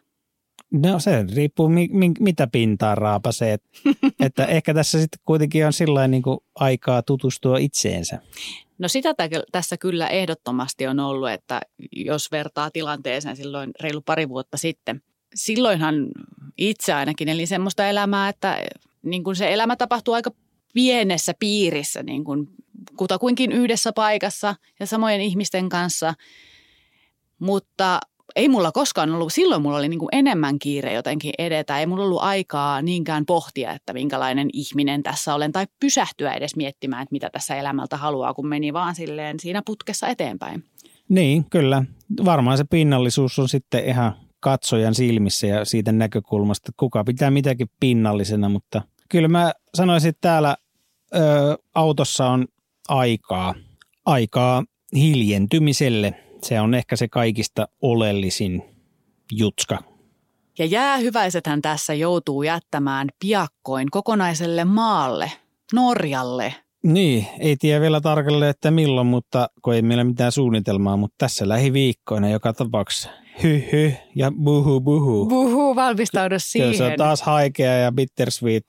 No 0.72 1.00
se 1.00 1.26
riippuu 1.36 1.70
mi, 1.70 1.90
mi, 1.92 2.12
mitä 2.20 2.48
pintaa 2.48 2.96
raapasee. 2.96 3.54
Et- 3.54 3.64
että 4.26 4.46
ehkä 4.46 4.74
tässä 4.74 5.00
sitten 5.02 5.20
kuitenkin 5.26 5.66
on 5.66 5.74
sillä 5.74 6.08
niin 6.08 6.24
aikaa 6.56 7.02
tutustua 7.02 7.58
itseensä. 7.58 8.22
No 8.78 8.88
sitä 8.88 9.14
tä- 9.14 9.30
tässä 9.52 9.78
kyllä 9.78 10.08
ehdottomasti 10.08 10.88
on 10.88 11.00
ollut, 11.00 11.30
että 11.30 11.62
jos 11.92 12.32
vertaa 12.32 12.72
tilanteeseen 12.72 13.36
silloin 13.36 13.72
reilu 13.82 14.02
pari 14.02 14.30
vuotta 14.30 14.58
sitten. 14.58 15.02
Silloinhan 15.36 16.08
itse 16.58 16.94
ainakin 16.94 17.30
eli 17.30 17.46
semmoista 17.46 17.88
elämää, 17.90 18.30
että 18.30 18.58
niin 19.04 19.24
kuin 19.24 19.36
se 19.36 19.54
elämä 19.54 19.76
tapahtuu 19.76 20.14
aika 20.14 20.32
pienessä 20.74 21.34
piirissä, 21.40 22.04
niin 22.04 22.24
kuin 22.24 22.48
kutakuinkin 22.98 23.52
yhdessä 23.52 23.94
paikassa 23.94 24.56
ja 24.80 24.86
samojen 24.86 25.22
ihmisten 25.22 25.70
kanssa. 25.70 26.14
Mutta 27.40 28.00
ei 28.40 28.50
mulla 28.50 28.72
koskaan 28.72 29.12
ollut, 29.12 29.34
silloin 29.34 29.62
mulla 29.62 29.78
oli 29.78 29.90
niin 29.90 30.00
kuin 30.00 30.10
enemmän 30.12 30.60
kiire 30.60 30.94
jotenkin 30.94 31.34
edetä. 31.38 31.80
Ei 31.80 31.86
mulla 31.86 32.04
ollut 32.04 32.22
aikaa 32.22 32.82
niinkään 32.82 33.26
pohtia, 33.26 33.72
että 33.72 33.94
minkälainen 33.94 34.50
ihminen 34.54 35.04
tässä 35.04 35.36
olen 35.36 35.52
tai 35.52 35.68
pysähtyä 35.80 36.34
edes 36.34 36.56
miettimään, 36.56 37.04
että 37.04 37.14
mitä 37.14 37.30
tässä 37.30 37.56
elämältä 37.56 37.98
haluaa, 37.98 38.34
kun 38.34 38.48
meni 38.48 38.74
vaan 38.74 38.96
silleen 38.96 39.40
siinä 39.40 39.62
putkessa 39.66 40.08
eteenpäin. 40.08 40.64
Niin, 41.10 41.46
kyllä. 41.50 41.84
Varmaan 42.26 42.58
se 42.58 42.64
pinnallisuus 42.70 43.40
on 43.40 43.50
sitten 43.50 43.86
ihan 43.86 44.14
katsojan 44.40 44.96
silmissä 44.96 45.48
ja 45.48 45.66
siitä 45.66 45.92
näkökulmasta, 45.92 46.70
että 46.70 46.80
kuka 46.80 47.04
pitää 47.04 47.32
mitäkin 47.32 47.68
pinnallisena, 47.80 48.50
mutta 48.50 48.82
kyllä 49.10 49.28
mä 49.28 49.54
sanoisin, 49.76 50.10
että 50.10 50.22
täällä 50.22 50.58
ö, 51.16 51.20
autossa 51.76 52.30
on 52.30 52.48
aikaa, 52.88 53.56
aikaa 54.06 54.64
hiljentymiselle. 54.96 56.29
Se 56.44 56.60
on 56.60 56.74
ehkä 56.74 56.96
se 56.96 57.08
kaikista 57.08 57.68
oleellisin 57.82 58.64
jutska. 59.32 59.78
Ja 60.60 60.66
jäähyväisethän 60.66 61.62
tässä 61.62 61.94
joutuu 61.94 62.44
jättämään 62.44 63.08
piakkoin 63.20 63.88
kokonaiselle 63.92 64.66
maalle, 64.66 65.32
Norjalle. 65.74 66.56
Niin, 66.84 67.28
ei 67.40 67.58
tiedä 67.58 67.82
vielä 67.82 68.02
tarkalleen, 68.02 68.50
että 68.50 68.72
milloin, 68.72 69.08
mutta 69.08 69.50
kun 69.62 69.74
ei 69.74 69.82
meillä 69.82 70.04
mitään 70.04 70.32
suunnitelmaa, 70.32 70.98
mutta 70.98 71.16
tässä 71.18 71.50
lähiviikkoina 71.50 72.30
joka 72.30 72.54
tapauksessa. 72.54 73.10
Hy 73.44 73.64
hy 73.72 73.94
ja 74.16 74.32
buhu 74.44 74.82
buhu. 74.82 75.26
Buhu, 75.26 75.76
valmistaudu 75.76 76.36
siihen. 76.38 76.78
se 76.78 76.84
on 76.84 76.94
taas 76.98 77.22
haikea 77.22 77.74
ja 77.74 77.92
bittersweet 77.92 78.64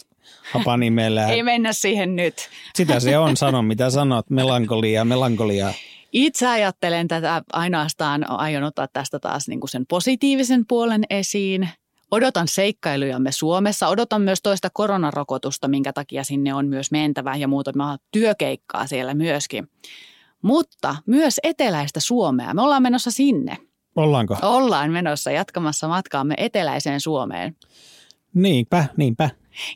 hapanimellä. 0.52 1.26
Ei 1.28 1.42
mennä 1.42 1.72
siihen 1.72 2.16
nyt. 2.16 2.34
Sitä 2.74 3.00
se 3.00 3.18
on, 3.18 3.36
sano 3.36 3.62
mitä 3.62 3.90
sanot, 3.90 4.30
melankolia, 4.30 5.04
melankolia. 5.04 5.74
Itse 6.12 6.46
ajattelen 6.46 7.08
tätä 7.08 7.42
ainoastaan, 7.52 8.30
aion 8.30 8.64
ottaa 8.64 8.88
tästä 8.92 9.18
taas 9.18 9.48
niin 9.48 9.60
kuin 9.60 9.70
sen 9.70 9.86
positiivisen 9.86 10.66
puolen 10.66 11.04
esiin. 11.10 11.68
Odotan 12.10 12.48
seikkailujamme 12.48 13.32
Suomessa. 13.32 13.88
Odotan 13.88 14.22
myös 14.22 14.42
toista 14.42 14.68
koronarokotusta, 14.72 15.68
minkä 15.68 15.92
takia 15.92 16.24
sinne 16.24 16.54
on 16.54 16.66
myös 16.66 16.90
mentävä 16.90 17.36
ja 17.36 17.48
muutama 17.48 17.98
työkeikkaa 18.12 18.86
siellä 18.86 19.14
myöskin. 19.14 19.68
Mutta 20.42 20.96
myös 21.06 21.40
eteläistä 21.42 22.00
Suomea. 22.00 22.54
Me 22.54 22.62
ollaan 22.62 22.82
menossa 22.82 23.10
sinne. 23.10 23.56
Ollaanko? 23.96 24.36
Ollaan 24.42 24.90
menossa 24.90 25.30
jatkamassa 25.30 25.88
matkaamme 25.88 26.34
eteläiseen 26.38 27.00
Suomeen. 27.00 27.56
Niinpä, 28.34 28.84
niinpä. 28.96 29.30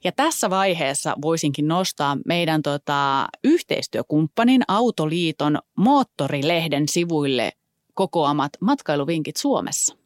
Ja 0.04 0.12
tässä 0.12 0.50
vaiheessa 0.50 1.14
voisinkin 1.22 1.68
nostaa 1.68 2.16
meidän 2.26 2.62
tota, 2.62 3.28
yhteistyökumppanin 3.44 4.62
Autoliiton 4.68 5.58
Moottorilehden 5.76 6.88
sivuille 6.88 7.52
kokoamat 7.94 8.52
matkailuvinkit 8.60 9.36
Suomessa. 9.36 9.96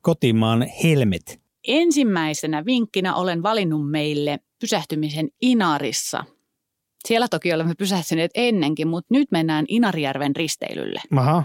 Kotimaan 0.00 0.66
helmet. 0.82 1.40
Ensimmäisenä 1.68 2.64
vinkkinä 2.64 3.14
olen 3.14 3.42
valinnut 3.42 3.90
meille 3.90 4.38
pysähtymisen 4.60 5.28
Inarissa. 5.40 6.24
Siellä 7.08 7.28
toki 7.28 7.52
olemme 7.52 7.74
pysähtyneet 7.74 8.30
ennenkin, 8.34 8.88
mutta 8.88 9.14
nyt 9.14 9.30
mennään 9.30 9.64
Inarijärven 9.68 10.36
risteilylle. 10.36 11.00
Aha, 11.16 11.44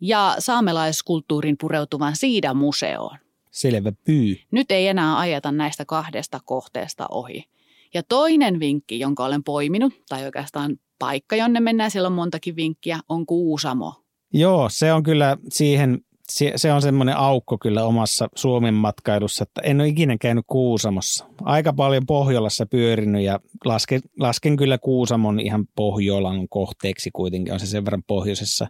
ja 0.00 0.36
saamelaiskulttuurin 0.38 1.56
pureutuvan 1.60 2.16
Siidamuseoon. 2.16 3.18
Selvä 3.56 3.92
pyy. 4.04 4.36
Nyt 4.50 4.70
ei 4.70 4.88
enää 4.88 5.18
ajeta 5.18 5.52
näistä 5.52 5.84
kahdesta 5.84 6.40
kohteesta 6.44 7.06
ohi. 7.10 7.44
Ja 7.94 8.02
toinen 8.02 8.60
vinkki, 8.60 8.98
jonka 8.98 9.24
olen 9.24 9.44
poiminut, 9.44 9.92
tai 10.08 10.24
oikeastaan 10.24 10.76
paikka, 10.98 11.36
jonne 11.36 11.60
mennään, 11.60 11.90
siellä 11.90 12.06
on 12.06 12.12
montakin 12.12 12.56
vinkkiä, 12.56 12.98
on 13.08 13.26
Kuusamo. 13.26 13.94
Joo, 14.32 14.68
se 14.68 14.92
on 14.92 15.02
kyllä 15.02 15.36
siihen, 15.48 16.00
se, 16.56 16.72
on 16.72 16.82
semmoinen 16.82 17.16
aukko 17.16 17.58
kyllä 17.58 17.84
omassa 17.84 18.28
Suomen 18.34 18.74
matkailussa, 18.74 19.42
että 19.42 19.60
en 19.64 19.80
ole 19.80 19.88
ikinä 19.88 20.16
käynyt 20.20 20.44
Kuusamossa. 20.46 21.26
Aika 21.42 21.72
paljon 21.72 22.06
Pohjolassa 22.06 22.66
pyörinyt 22.66 23.22
ja 23.22 23.40
lasken, 23.64 24.00
lasken 24.20 24.56
kyllä 24.56 24.78
Kuusamon 24.78 25.40
ihan 25.40 25.66
Pohjolan 25.76 26.48
kohteeksi 26.48 27.10
kuitenkin, 27.12 27.54
on 27.54 27.60
se 27.60 27.66
sen 27.66 27.84
verran 27.84 28.02
pohjoisessa. 28.06 28.68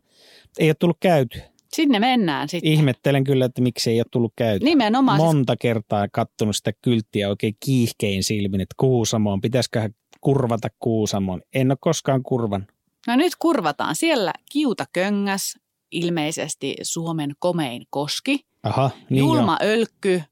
Ei 0.58 0.68
ole 0.68 0.76
tullut 0.78 0.98
käyty. 1.00 1.40
Sinne 1.74 1.98
mennään 1.98 2.48
sitten. 2.48 2.72
Ihmettelen 2.72 3.24
kyllä, 3.24 3.44
että 3.44 3.62
miksi 3.62 3.90
ei 3.90 3.98
ole 4.00 4.06
tullut 4.10 4.32
käyty. 4.36 4.64
Nimenomaan. 4.64 5.18
siis- 5.20 5.26
Monta 5.26 5.56
kertaa 5.60 6.06
kattonut 6.12 6.56
sitä 6.56 6.72
kylttiä 6.82 7.28
oikein 7.28 7.56
kiihkein 7.64 8.22
silmin, 8.24 8.60
että 8.60 8.74
Kuusamoon, 8.78 9.40
pitäisiköhän 9.40 9.90
kurvata 10.20 10.68
Kuusamoon. 10.78 11.42
En 11.54 11.70
ole 11.70 11.78
koskaan 11.80 12.22
kurvan. 12.22 12.66
No 13.06 13.16
nyt 13.16 13.32
kurvataan. 13.38 13.94
Siellä 13.94 14.32
Kiutaköngäs, 14.52 15.54
ilmeisesti 15.92 16.74
Suomen 16.82 17.30
komein 17.38 17.82
koski. 17.90 18.40
Aha, 18.62 18.90
niin 19.10 19.18
Julma 19.18 19.58
Ölkky, 19.62 20.22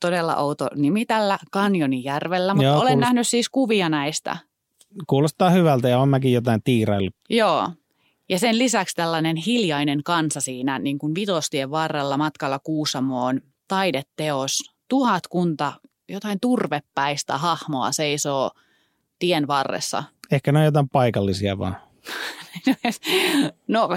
todella 0.00 0.36
outo 0.36 0.68
nimi 0.76 1.06
tällä 1.06 1.38
Kanjonijärvellä, 1.50 2.54
mutta 2.54 2.64
Joo, 2.64 2.74
olen 2.74 2.86
kuulostaa- 2.86 3.00
nähnyt 3.08 3.28
siis 3.28 3.48
kuvia 3.48 3.88
näistä. 3.88 4.36
Kuulostaa 5.06 5.50
hyvältä 5.50 5.88
ja 5.88 5.98
on 5.98 6.08
mäkin 6.08 6.32
jotain 6.32 6.62
tiiraillut. 6.64 7.14
Joo. 7.30 7.70
Ja 8.28 8.38
sen 8.38 8.58
lisäksi 8.58 8.96
tällainen 8.96 9.36
hiljainen 9.36 10.02
kansa 10.02 10.40
siinä 10.40 10.78
niin 10.78 10.98
kuin 10.98 11.14
vitostien 11.14 11.70
varrella 11.70 12.16
matkalla 12.16 12.58
Kuusamoon, 12.58 13.40
taideteos, 13.68 14.58
tuhatkunta, 14.88 15.72
jotain 16.08 16.40
turvepäistä 16.40 17.38
hahmoa 17.38 17.92
seisoo 17.92 18.50
tien 19.18 19.46
varressa. 19.46 20.04
Ehkä 20.32 20.52
ne 20.52 20.58
on 20.58 20.64
jotain 20.64 20.88
paikallisia 20.88 21.58
vaan. 21.58 21.76
No 23.68 23.88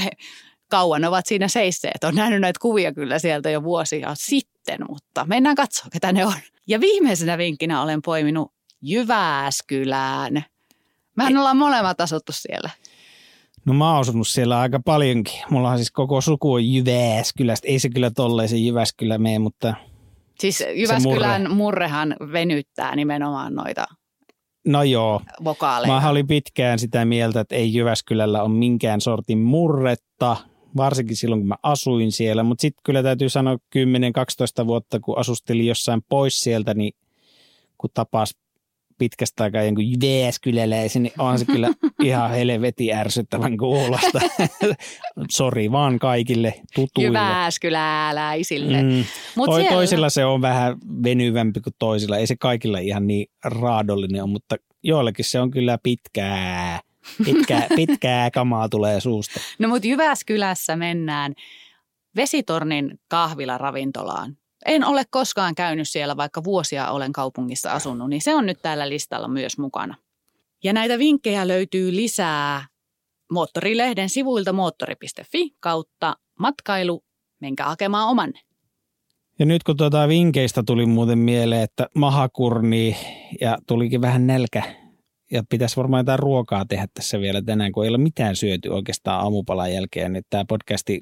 kauan 0.68 1.06
ovat 1.06 1.26
siinä 1.26 1.48
seisseet. 1.48 2.04
Olen 2.04 2.16
nähnyt 2.16 2.42
näitä 2.42 2.60
kuvia 2.62 2.94
kyllä 2.94 3.20
sieltä 3.20 3.50
jo 3.50 3.64
vuosia 3.64 4.12
sitten, 4.16 4.80
mutta 4.90 5.26
mennään 5.26 5.56
katsoa, 5.56 5.88
ketä 5.94 6.14
ne 6.14 6.26
on. 6.26 6.34
Ja 6.68 6.80
viimeisenä 6.80 7.38
vinkkinä 7.38 7.82
olen 7.82 8.02
poiminut 8.02 8.54
Jyväskylään. 8.82 10.46
Mehän 11.16 11.38
ollaan 11.38 11.58
molemmat 11.58 12.02
asuttu 12.02 12.32
siellä. 12.32 12.70
No 13.66 13.74
mä 13.74 13.92
oon 13.92 14.00
asunut 14.00 14.28
siellä 14.28 14.60
aika 14.60 14.80
paljonkin. 14.86 15.42
Mulla 15.50 15.70
on 15.70 15.78
siis 15.78 15.92
koko 15.92 16.22
suku 16.22 16.54
on 16.54 16.74
Jyväskylästä. 16.74 17.68
Ei 17.68 17.80
se 17.80 17.90
kyllä 17.90 18.12
tolleen 18.12 18.50
se 18.50 18.58
Jyväskylä 18.58 19.18
mene, 19.18 19.40
mutta 19.40 19.74
Siis 20.40 20.64
Jyväskylän 20.76 21.52
murrehan 21.52 22.16
venyttää 22.32 22.96
nimenomaan 22.96 23.56
noita 23.56 23.88
no 24.66 24.84
joo. 24.84 25.22
vokaaleja. 25.44 25.94
Mä 25.94 26.10
olin 26.10 26.28
pitkään 26.28 26.80
sitä 26.80 27.06
mieltä, 27.06 27.40
että 27.40 27.56
ei 27.56 27.74
Jyväskylällä 27.74 28.44
ole 28.44 28.50
minkään 28.50 29.02
sortin 29.02 29.38
murretta, 29.38 30.38
varsinkin 30.78 31.18
silloin 31.18 31.42
kun 31.42 31.48
mä 31.48 31.56
asuin 31.64 32.12
siellä. 32.12 32.44
Mutta 32.44 32.62
sitten 32.62 32.82
kyllä 32.84 33.04
täytyy 33.04 33.30
sanoa 33.30 33.58
10-12 34.64 34.68
vuotta, 34.68 35.00
kun 35.00 35.18
asustelin 35.18 35.68
jossain 35.68 36.02
pois 36.10 36.42
sieltä, 36.42 36.74
niin 36.74 36.94
kun 37.78 37.90
tapas 37.94 38.36
pitkästä 39.02 39.44
aikaa 39.44 39.64
jonkun 39.64 39.92
Jyväskyläläisen, 39.92 41.04
niin 41.04 41.14
on 41.18 41.40
se 41.40 41.46
kyllä 41.46 41.70
ihan 42.04 42.30
helvetin 42.40 42.96
ärsyttävän 42.96 43.58
kuulosta. 43.58 44.20
Sori 45.38 45.72
vaan 45.72 46.00
kaikille 46.00 46.54
tutuille. 46.76 47.18
Jyväskyläläisille. 47.20 48.82
Mm. 48.84 49.04
Mut 49.36 49.46
Toi, 49.46 49.62
siellä- 49.62 49.76
Toisilla 49.76 50.10
se 50.10 50.26
on 50.26 50.42
vähän 50.42 50.78
venyvämpi 51.04 51.62
kuin 51.62 51.74
toisilla. 51.80 52.18
Ei 52.18 52.28
se 52.28 52.36
kaikilla 52.40 52.80
ihan 52.80 53.08
niin 53.08 53.28
raadollinen 53.46 54.24
ole, 54.24 54.32
mutta 54.32 54.56
joillekin 54.84 55.26
se 55.26 55.40
on 55.40 55.52
kyllä 55.52 55.78
pitkää. 55.84 56.80
Pitkää, 57.26 57.68
pitkää 57.76 58.32
kamaa 58.32 58.70
tulee 58.70 59.00
suusta. 59.00 59.40
No 59.60 59.68
mutta 59.70 59.88
Jyväskylässä 59.88 60.76
mennään 60.76 61.34
Vesitornin 62.16 63.00
kahvilaravintolaan. 63.08 64.38
En 64.66 64.84
ole 64.84 65.04
koskaan 65.10 65.56
käynyt 65.56 65.90
siellä, 65.90 66.18
vaikka 66.18 66.44
vuosia 66.44 66.92
olen 66.92 67.14
kaupungissa 67.14 67.72
asunut, 67.72 68.10
niin 68.10 68.22
se 68.22 68.36
on 68.36 68.46
nyt 68.46 68.62
täällä 68.62 68.90
listalla 68.90 69.28
myös 69.28 69.58
mukana. 69.58 69.96
Ja 70.64 70.74
näitä 70.74 71.00
vinkkejä 71.00 71.48
löytyy 71.48 71.96
lisää 71.96 72.66
Moottorilehden 73.32 74.10
sivuilta 74.10 74.54
moottori.fi 74.54 75.56
kautta 75.60 76.16
matkailu. 76.40 77.04
Menkää 77.42 77.68
hakemaan 77.68 78.10
omanne. 78.10 78.40
Ja 79.40 79.46
nyt 79.46 79.64
kun 79.64 79.78
tuota 79.78 80.08
vinkeistä 80.08 80.64
tuli 80.66 80.86
muuten 80.86 81.20
mieleen, 81.20 81.62
että 81.62 81.88
mahakurni 81.96 82.98
ja 83.42 83.58
tulikin 83.68 84.02
vähän 84.02 84.28
nälkä. 84.28 84.64
Ja 85.32 85.44
pitäisi 85.50 85.78
varmaan 85.78 86.00
jotain 86.00 86.20
ruokaa 86.20 86.66
tehdä 86.66 86.88
tässä 86.94 87.20
vielä 87.20 87.42
tänään, 87.42 87.72
kun 87.72 87.84
ei 87.84 87.90
ole 87.90 87.98
mitään 87.98 88.36
syöty 88.36 88.70
oikeastaan 88.70 89.22
aamupalan 89.24 89.74
jälkeen. 89.74 90.14
Nyt 90.14 90.26
tämä 90.30 90.46
podcasti 90.48 91.02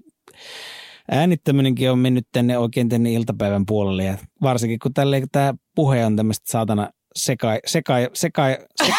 äänittäminenkin 1.11 1.91
on 1.91 1.99
mennyt 1.99 2.27
tänne 2.31 2.57
oikein 2.57 2.89
tänne 2.89 3.11
iltapäivän 3.11 3.65
puolelle. 3.65 4.03
Ja 4.03 4.17
varsinkin 4.41 4.79
kun 4.79 4.93
tälle, 4.93 5.23
tämä 5.31 5.53
puhe 5.75 6.05
on 6.05 6.15
tämmöistä 6.15 6.51
saatana 6.51 6.89
sekai, 7.15 7.59
sekai, 7.65 8.09
sekai, 8.13 8.57
se, 8.85 8.93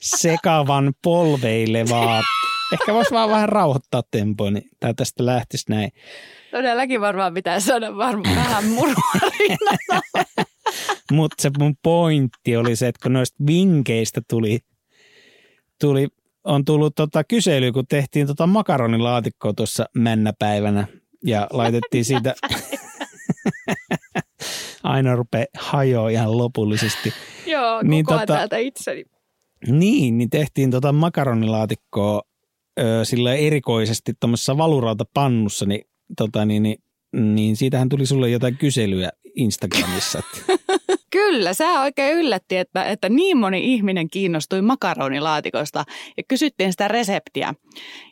sekavan 0.00 0.92
polveilevaa. 1.02 2.22
Ehkä 2.72 2.94
voisi 2.94 3.10
vaan 3.10 3.30
vähän 3.30 3.48
rauhoittaa 3.48 4.02
tempoa, 4.10 4.50
niin 4.50 4.68
tämä 4.80 4.94
tästä 4.94 5.26
lähtisi 5.26 5.64
näin. 5.68 5.90
Todellakin 6.50 7.00
varmaan 7.00 7.34
pitää 7.34 7.60
saada 7.60 7.96
varmaan 7.96 8.36
vähän 8.36 8.64
murua 8.64 9.20
Mutta 11.12 11.42
se 11.42 11.50
mun 11.58 11.76
pointti 11.82 12.56
oli 12.56 12.76
se, 12.76 12.88
että 12.88 13.02
kun 13.02 13.12
noista 13.12 13.46
vinkeistä 13.46 14.20
tuli, 14.28 14.58
tuli 15.80 16.08
on 16.44 16.64
tullut 16.64 16.94
tota 16.94 17.24
kysely, 17.24 17.72
kun 17.72 17.86
tehtiin 17.86 18.26
tota 18.26 18.46
makaronilaatikkoa 18.46 19.52
tuossa 19.52 19.86
männäpäivänä 19.94 20.86
ja 21.24 21.46
laitettiin 21.50 22.04
siitä, 22.04 22.34
aina 24.82 25.16
rupeaa 25.16 25.44
hajoa 25.58 26.08
ihan 26.08 26.38
lopullisesti. 26.38 27.12
Joo, 27.46 27.82
Niin 27.82 28.06
tota- 28.10 28.26
täältä 28.26 28.56
itseni. 28.56 29.04
Niin, 29.66 30.18
niin 30.18 30.30
tehtiin 30.30 30.70
tota 30.70 30.92
makaronilaatikkoa 30.92 32.22
ö, 32.80 33.04
sillä 33.04 33.34
erikoisesti 33.34 34.12
tuommoisessa 34.20 34.58
valurautapannussa, 34.58 35.66
niin, 35.66 35.84
tota, 36.16 36.44
niin, 36.44 36.62
niin, 36.62 36.78
niin 37.12 37.56
siitähän 37.56 37.88
tuli 37.88 38.06
sulle 38.06 38.30
jotain 38.30 38.56
kyselyä 38.56 39.10
Instagramissa. 39.34 40.22
Kyllä, 41.10 41.54
sä 41.54 41.80
oikein 41.80 42.16
yllätti, 42.16 42.56
että, 42.56 42.84
että 42.84 43.08
niin 43.08 43.36
moni 43.38 43.74
ihminen 43.74 44.10
kiinnostui 44.10 44.62
makaronilaatikosta 44.62 45.84
ja 46.16 46.22
kysyttiin 46.28 46.72
sitä 46.72 46.88
reseptiä. 46.88 47.54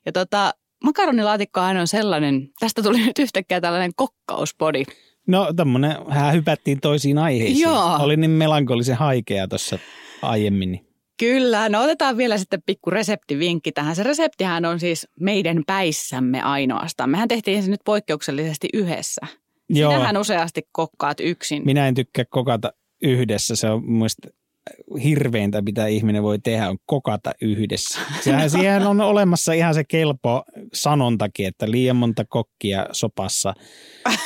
Ja 0.07 0.13
tota, 0.13 0.53
makaronilaatikkohan 0.85 1.77
on 1.77 1.87
sellainen, 1.89 2.49
tästä 2.61 2.83
tuli 2.83 2.99
nyt 3.07 3.19
yhtäkkiä 3.19 3.61
tällainen 3.61 3.91
kokkauspodi. 3.97 4.83
No 5.29 5.53
tämmöinen, 5.57 5.97
hän 6.09 6.35
hypättiin 6.35 6.81
toisiin 6.81 7.19
aiheisiin. 7.19 7.61
Joo. 7.61 7.97
Oli 8.01 8.17
niin 8.17 8.31
melankolisen 8.31 8.97
haikea 8.97 9.49
tuossa 9.49 9.79
aiemmin. 10.23 10.73
niin- 10.73 10.89
Kyllä, 11.19 11.69
no 11.69 11.83
otetaan 11.83 12.17
vielä 12.17 12.39
sitten 12.39 12.63
pikku 12.67 12.91
reseptivinkki 12.91 13.73
tähän. 13.73 13.97
Se 13.97 14.03
reseptihän 14.03 14.65
on 14.65 14.81
siis 14.81 15.07
meidän 15.21 15.63
päissämme 15.67 16.43
ainoastaan. 16.43 17.11
Mehän 17.11 17.29
tehtiin 17.29 17.63
se 17.63 17.71
nyt 17.71 17.81
poikkeuksellisesti 17.85 18.69
yhdessä. 18.75 19.21
Joo, 19.71 19.93
Sinähän 19.93 20.17
useasti 20.17 20.63
kokkaat 20.73 21.21
yksin. 21.21 21.63
minä 21.65 21.89
en 21.89 21.95
tykkää 21.95 22.25
kokata 22.31 22.73
yhdessä. 23.03 23.57
Se 23.57 23.71
on 23.71 23.85
mielestä 23.85 24.29
hirveintä, 25.03 25.63
mitä 25.63 25.87
ihminen 25.87 26.23
voi 26.23 26.39
tehdä, 26.39 26.69
on 26.69 26.79
kokata 26.87 27.33
yhdessä. 27.43 28.01
Sehän 28.21 28.51
siihen 28.51 28.87
on 28.87 29.01
olemassa 29.01 29.53
ihan 29.53 29.75
se 29.75 29.85
kelpo 29.85 30.45
sanontakin, 30.73 31.47
että 31.47 31.71
liian 31.71 31.97
monta 31.97 32.25
kokkia 32.29 32.87
sopassa. 32.93 33.55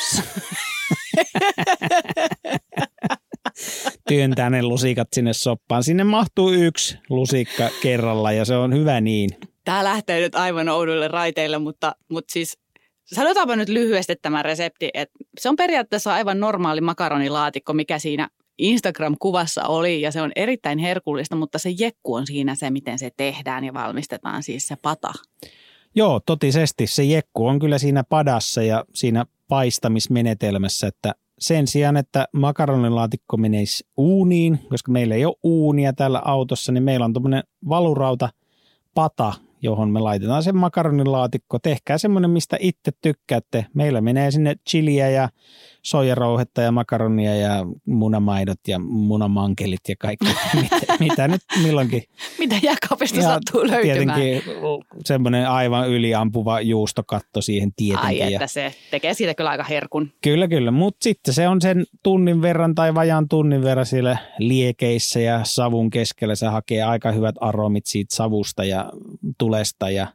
Työntää 4.09 4.51
ne 4.51 4.63
lusikat 4.63 5.09
sinne 5.13 5.33
soppaan. 5.33 5.85
Sinne 5.85 6.05
mahtuu 6.05 6.53
yksi 6.53 6.99
lusikka 7.09 7.69
kerralla 7.83 8.33
ja 8.33 8.45
se 8.45 8.57
on 8.57 8.75
hyvä 8.75 9.01
niin. 9.01 9.31
Tämä 9.65 9.85
lähtee 9.85 10.21
nyt 10.21 10.35
aivan 10.35 10.69
oudoille 10.69 11.09
raiteille, 11.09 11.59
mutta, 11.59 11.97
mutta 12.11 12.33
siis 12.33 12.59
sanotaanpa 13.05 13.57
nyt 13.57 13.69
lyhyesti 13.69 14.17
tämä 14.23 14.43
resepti, 14.43 14.91
että 14.95 15.19
se 15.41 15.49
on 15.49 15.57
periaatteessa 15.57 16.15
aivan 16.15 16.41
normaali 16.41 16.81
makaronilaatikko, 16.81 17.73
mikä 17.73 17.99
siinä 17.99 18.29
Instagram-kuvassa 18.59 19.65
oli 19.65 20.01
ja 20.01 20.13
se 20.13 20.23
on 20.23 20.33
erittäin 20.37 20.79
herkullista, 20.79 21.37
mutta 21.37 21.59
se 21.59 21.71
jekku 21.79 22.15
on 22.15 22.27
siinä 22.27 22.55
se, 22.55 22.71
miten 22.71 22.99
se 22.99 23.11
tehdään 23.17 23.65
ja 23.65 23.75
valmistetaan 23.75 24.43
siis 24.43 24.67
se 24.67 24.77
pata. 24.77 25.13
Joo, 25.95 26.21
totisesti. 26.27 26.87
Se 26.87 27.05
jekku 27.05 27.47
on 27.47 27.59
kyllä 27.59 27.79
siinä 27.79 28.05
padassa 28.05 28.63
ja 28.63 28.85
siinä 28.95 29.27
paistamismenetelmässä, 29.49 30.87
että 30.87 31.15
sen 31.39 31.67
sijaan, 31.67 31.97
että 31.97 32.29
makaronilaatikko 32.33 33.37
menisi 33.37 33.87
uuniin, 33.97 34.59
koska 34.69 34.93
meillä 34.93 35.15
ei 35.15 35.25
ole 35.25 35.37
uunia 35.43 35.93
tällä 35.93 36.23
autossa, 36.25 36.73
niin 36.73 36.83
meillä 36.83 37.05
on 37.05 37.13
tuommoinen 37.13 37.43
valurauta 37.69 38.29
pata, 38.95 39.33
johon 39.63 39.91
me 39.91 40.01
laitetaan 40.01 40.43
se 40.43 40.53
makaronilaatikko. 40.53 41.59
Tehkää 41.59 41.99
semmoinen, 41.99 42.31
mistä 42.31 42.57
itse 42.61 42.93
tykkäätte. 43.03 43.67
Meillä 43.75 44.01
menee 44.01 44.31
sinne 44.31 44.55
chiliä 44.71 45.11
ja 45.11 45.29
soijarouhetta 45.83 46.63
ja 46.63 46.73
makaronia 46.73 47.37
ja 47.37 47.67
munamaidot 47.87 48.69
ja 48.69 48.79
munamankelit 48.79 49.81
ja 49.89 49.95
kaikki, 49.99 50.27
mitä, 50.63 50.77
mitä 51.01 51.29
nyt 51.29 51.41
milloinkin. 51.63 52.03
Mitä 52.39 52.57
jääkaapista 52.63 53.19
ja 53.19 53.23
sattuu 53.23 53.61
löytymään. 53.67 54.21
Tietenkin 54.21 54.55
semmoinen 55.05 55.49
aivan 55.49 55.89
yliampuva 55.89 56.61
juustokatto 56.61 57.41
siihen 57.41 57.73
tietenkin. 57.77 58.25
Ai 58.25 58.35
että 58.35 58.47
se 58.47 58.75
tekee 58.91 59.15
siitä 59.15 59.35
kyllä 59.35 59.51
aika 59.51 59.65
herkun. 59.65 60.13
Kyllä, 60.23 60.49
kyllä. 60.49 60.71
Mutta 60.71 61.05
sitten 61.05 61.35
se 61.35 61.49
on 61.49 61.61
sen 61.61 61.85
tunnin 62.03 62.43
verran 62.43 62.75
tai 62.75 62.95
vajaan 62.95 63.29
tunnin 63.29 63.63
verran 63.63 63.87
siellä 63.87 64.17
liekeissä 64.39 65.21
ja 65.21 65.41
savun 65.45 65.91
keskellä. 65.91 66.35
Se 66.35 66.47
hakee 66.47 66.83
aika 66.83 67.13
hyvät 67.13 67.35
aromit 67.41 67.87
siitä 67.87 68.15
savusta 68.15 68.65
ja 68.65 68.93
tulesta 69.39 69.91
ja 69.91 70.07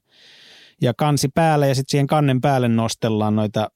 ja 0.81 0.93
kansi 0.93 1.27
päälle 1.27 1.67
ja 1.67 1.75
sitten 1.75 1.91
siihen 1.91 2.07
kannen 2.07 2.41
päälle 2.41 2.67
nostellaan 2.67 3.35
noita 3.35 3.69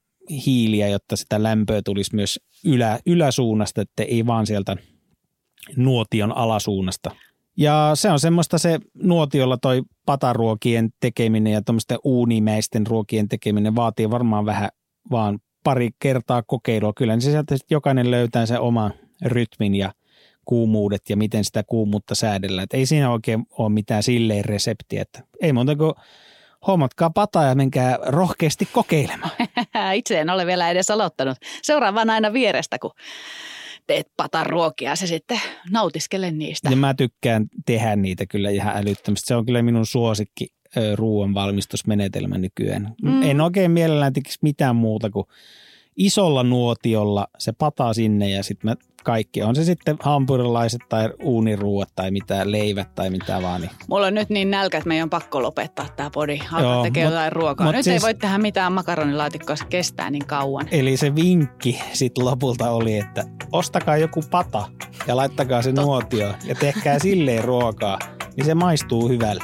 hiiliä, 0.46 0.88
jotta 0.88 1.16
sitä 1.16 1.44
lämpöä 1.44 1.82
tulisi 1.82 2.16
myös 2.16 2.40
ylä, 2.66 3.00
yläsuunnasta, 3.06 3.82
että 3.82 4.04
ei 4.04 4.26
vaan 4.26 4.48
sieltä 4.48 4.78
nuotion 5.76 6.38
alasuunnasta. 6.38 7.12
Ja 7.58 7.92
se 7.94 8.12
on 8.12 8.20
semmoista 8.20 8.58
se 8.58 8.80
nuotiolla 8.94 9.58
toi 9.58 9.82
pataruokien 10.06 10.90
tekeminen 11.00 11.54
ja 11.54 11.62
tuommoisten 11.62 12.00
uunimäisten 12.04 12.88
ruokien 12.88 13.28
tekeminen 13.28 13.76
vaatii 13.76 14.10
varmaan 14.10 14.46
vähän 14.46 14.70
vaan 15.12 15.40
pari 15.64 15.90
kertaa 16.00 16.44
kokeilua. 16.44 16.94
Kyllä 16.94 17.16
niin 17.16 17.22
sieltä 17.22 17.56
jokainen 17.70 18.12
löytää 18.12 18.46
sen 18.46 18.62
oman 18.62 18.94
rytmin 19.26 19.76
ja 19.76 19.94
kuumuudet 20.46 21.02
ja 21.10 21.18
miten 21.18 21.44
sitä 21.44 21.64
kuumuutta 21.64 22.16
säädellään. 22.16 22.64
Et 22.64 22.74
ei 22.74 22.86
siinä 22.86 23.12
oikein 23.12 23.46
ole 23.52 23.70
mitään 23.70 24.04
silleen 24.04 24.46
reseptiä. 24.46 25.02
Että 25.02 25.24
ei 25.42 25.54
muuta 25.54 25.76
kuin 25.76 25.94
hommatkaa 26.68 27.10
pataa 27.10 27.46
ja 27.46 27.56
menkää 27.56 28.00
rohkeasti 28.06 28.68
kokeilemaan. 28.72 29.32
Itse 29.96 30.20
en 30.20 30.30
ole 30.30 30.46
vielä 30.46 30.70
edes 30.70 30.92
aloittanut. 30.92 31.38
Seuraan 31.62 32.10
aina 32.10 32.34
vierestä, 32.34 32.80
kun 32.80 32.92
teet 33.88 34.08
patan 34.18 34.46
ruokia, 34.46 34.96
se 34.96 35.08
sitten 35.08 35.42
nautiskele 35.70 36.32
niistä. 36.32 36.70
Ja 36.70 36.76
mä 36.76 36.94
tykkään 36.94 37.48
tehdä 37.66 37.96
niitä 37.96 38.26
kyllä 38.26 38.50
ihan 38.50 38.78
älyttömästi. 38.78 39.28
Se 39.28 39.36
on 39.36 39.46
kyllä 39.46 39.62
minun 39.62 39.86
suosikki 39.86 40.48
ruoan 40.96 41.34
valmistusmenetelmä 41.34 42.38
nykyään. 42.38 42.96
Mm. 43.04 43.24
En 43.24 43.42
oikein 43.42 43.72
mielellään 43.72 44.14
tekisi 44.14 44.40
mitään 44.42 44.76
muuta 44.76 45.10
kuin 45.10 45.26
isolla 45.98 46.44
nuotiolla 46.44 47.28
se 47.38 47.52
pataa 47.52 47.94
sinne 47.94 48.30
ja 48.30 48.44
sitten 48.44 48.72
mä 48.72 48.76
kaikki. 49.04 49.44
On 49.44 49.56
se 49.56 49.64
sitten 49.64 49.98
hampurilaiset 50.00 50.82
tai 50.90 51.10
uuniruuat 51.24 51.90
tai 51.96 52.12
mitä 52.12 52.52
leivät 52.52 52.96
tai 52.96 53.10
mitä 53.10 53.42
vaan. 53.42 53.62
Niin. 53.62 53.72
Mulla 53.88 54.08
on 54.08 54.14
nyt 54.14 54.30
niin 54.30 54.52
nälkä, 54.52 54.78
että 54.78 54.88
meidän 54.88 55.04
on 55.04 55.10
pakko 55.10 55.42
lopettaa 55.42 55.88
tämä 55.96 56.10
podi. 56.10 56.40
Alkaa 56.52 56.84
tekemään 56.84 57.14
jotain 57.14 57.32
ruokaa. 57.32 57.66
Mut 57.68 57.76
nyt 57.76 57.84
siis, 57.84 57.94
ei 57.94 58.02
voi 58.02 58.14
tehdä 58.14 58.38
mitään 58.38 58.74
makaronilaatikkoa, 58.74 59.56
se 59.56 59.66
kestää 59.66 60.10
niin 60.10 60.26
kauan. 60.28 60.68
Eli 60.72 60.98
se 60.98 61.16
vinkki 61.16 61.80
sitten 61.94 62.26
lopulta 62.26 62.72
oli, 62.72 62.98
että 62.98 63.24
ostakaa 63.52 63.98
joku 63.98 64.24
pata 64.32 64.68
ja 65.08 65.16
laittakaa 65.16 65.62
se 65.62 65.72
nuotio 65.72 66.34
ja 66.46 66.56
tehkää 66.56 67.00
silleen 67.00 67.44
ruokaa, 67.44 68.00
niin 68.38 68.46
se 68.46 68.56
maistuu 68.56 69.10
hyvälle. 69.10 69.44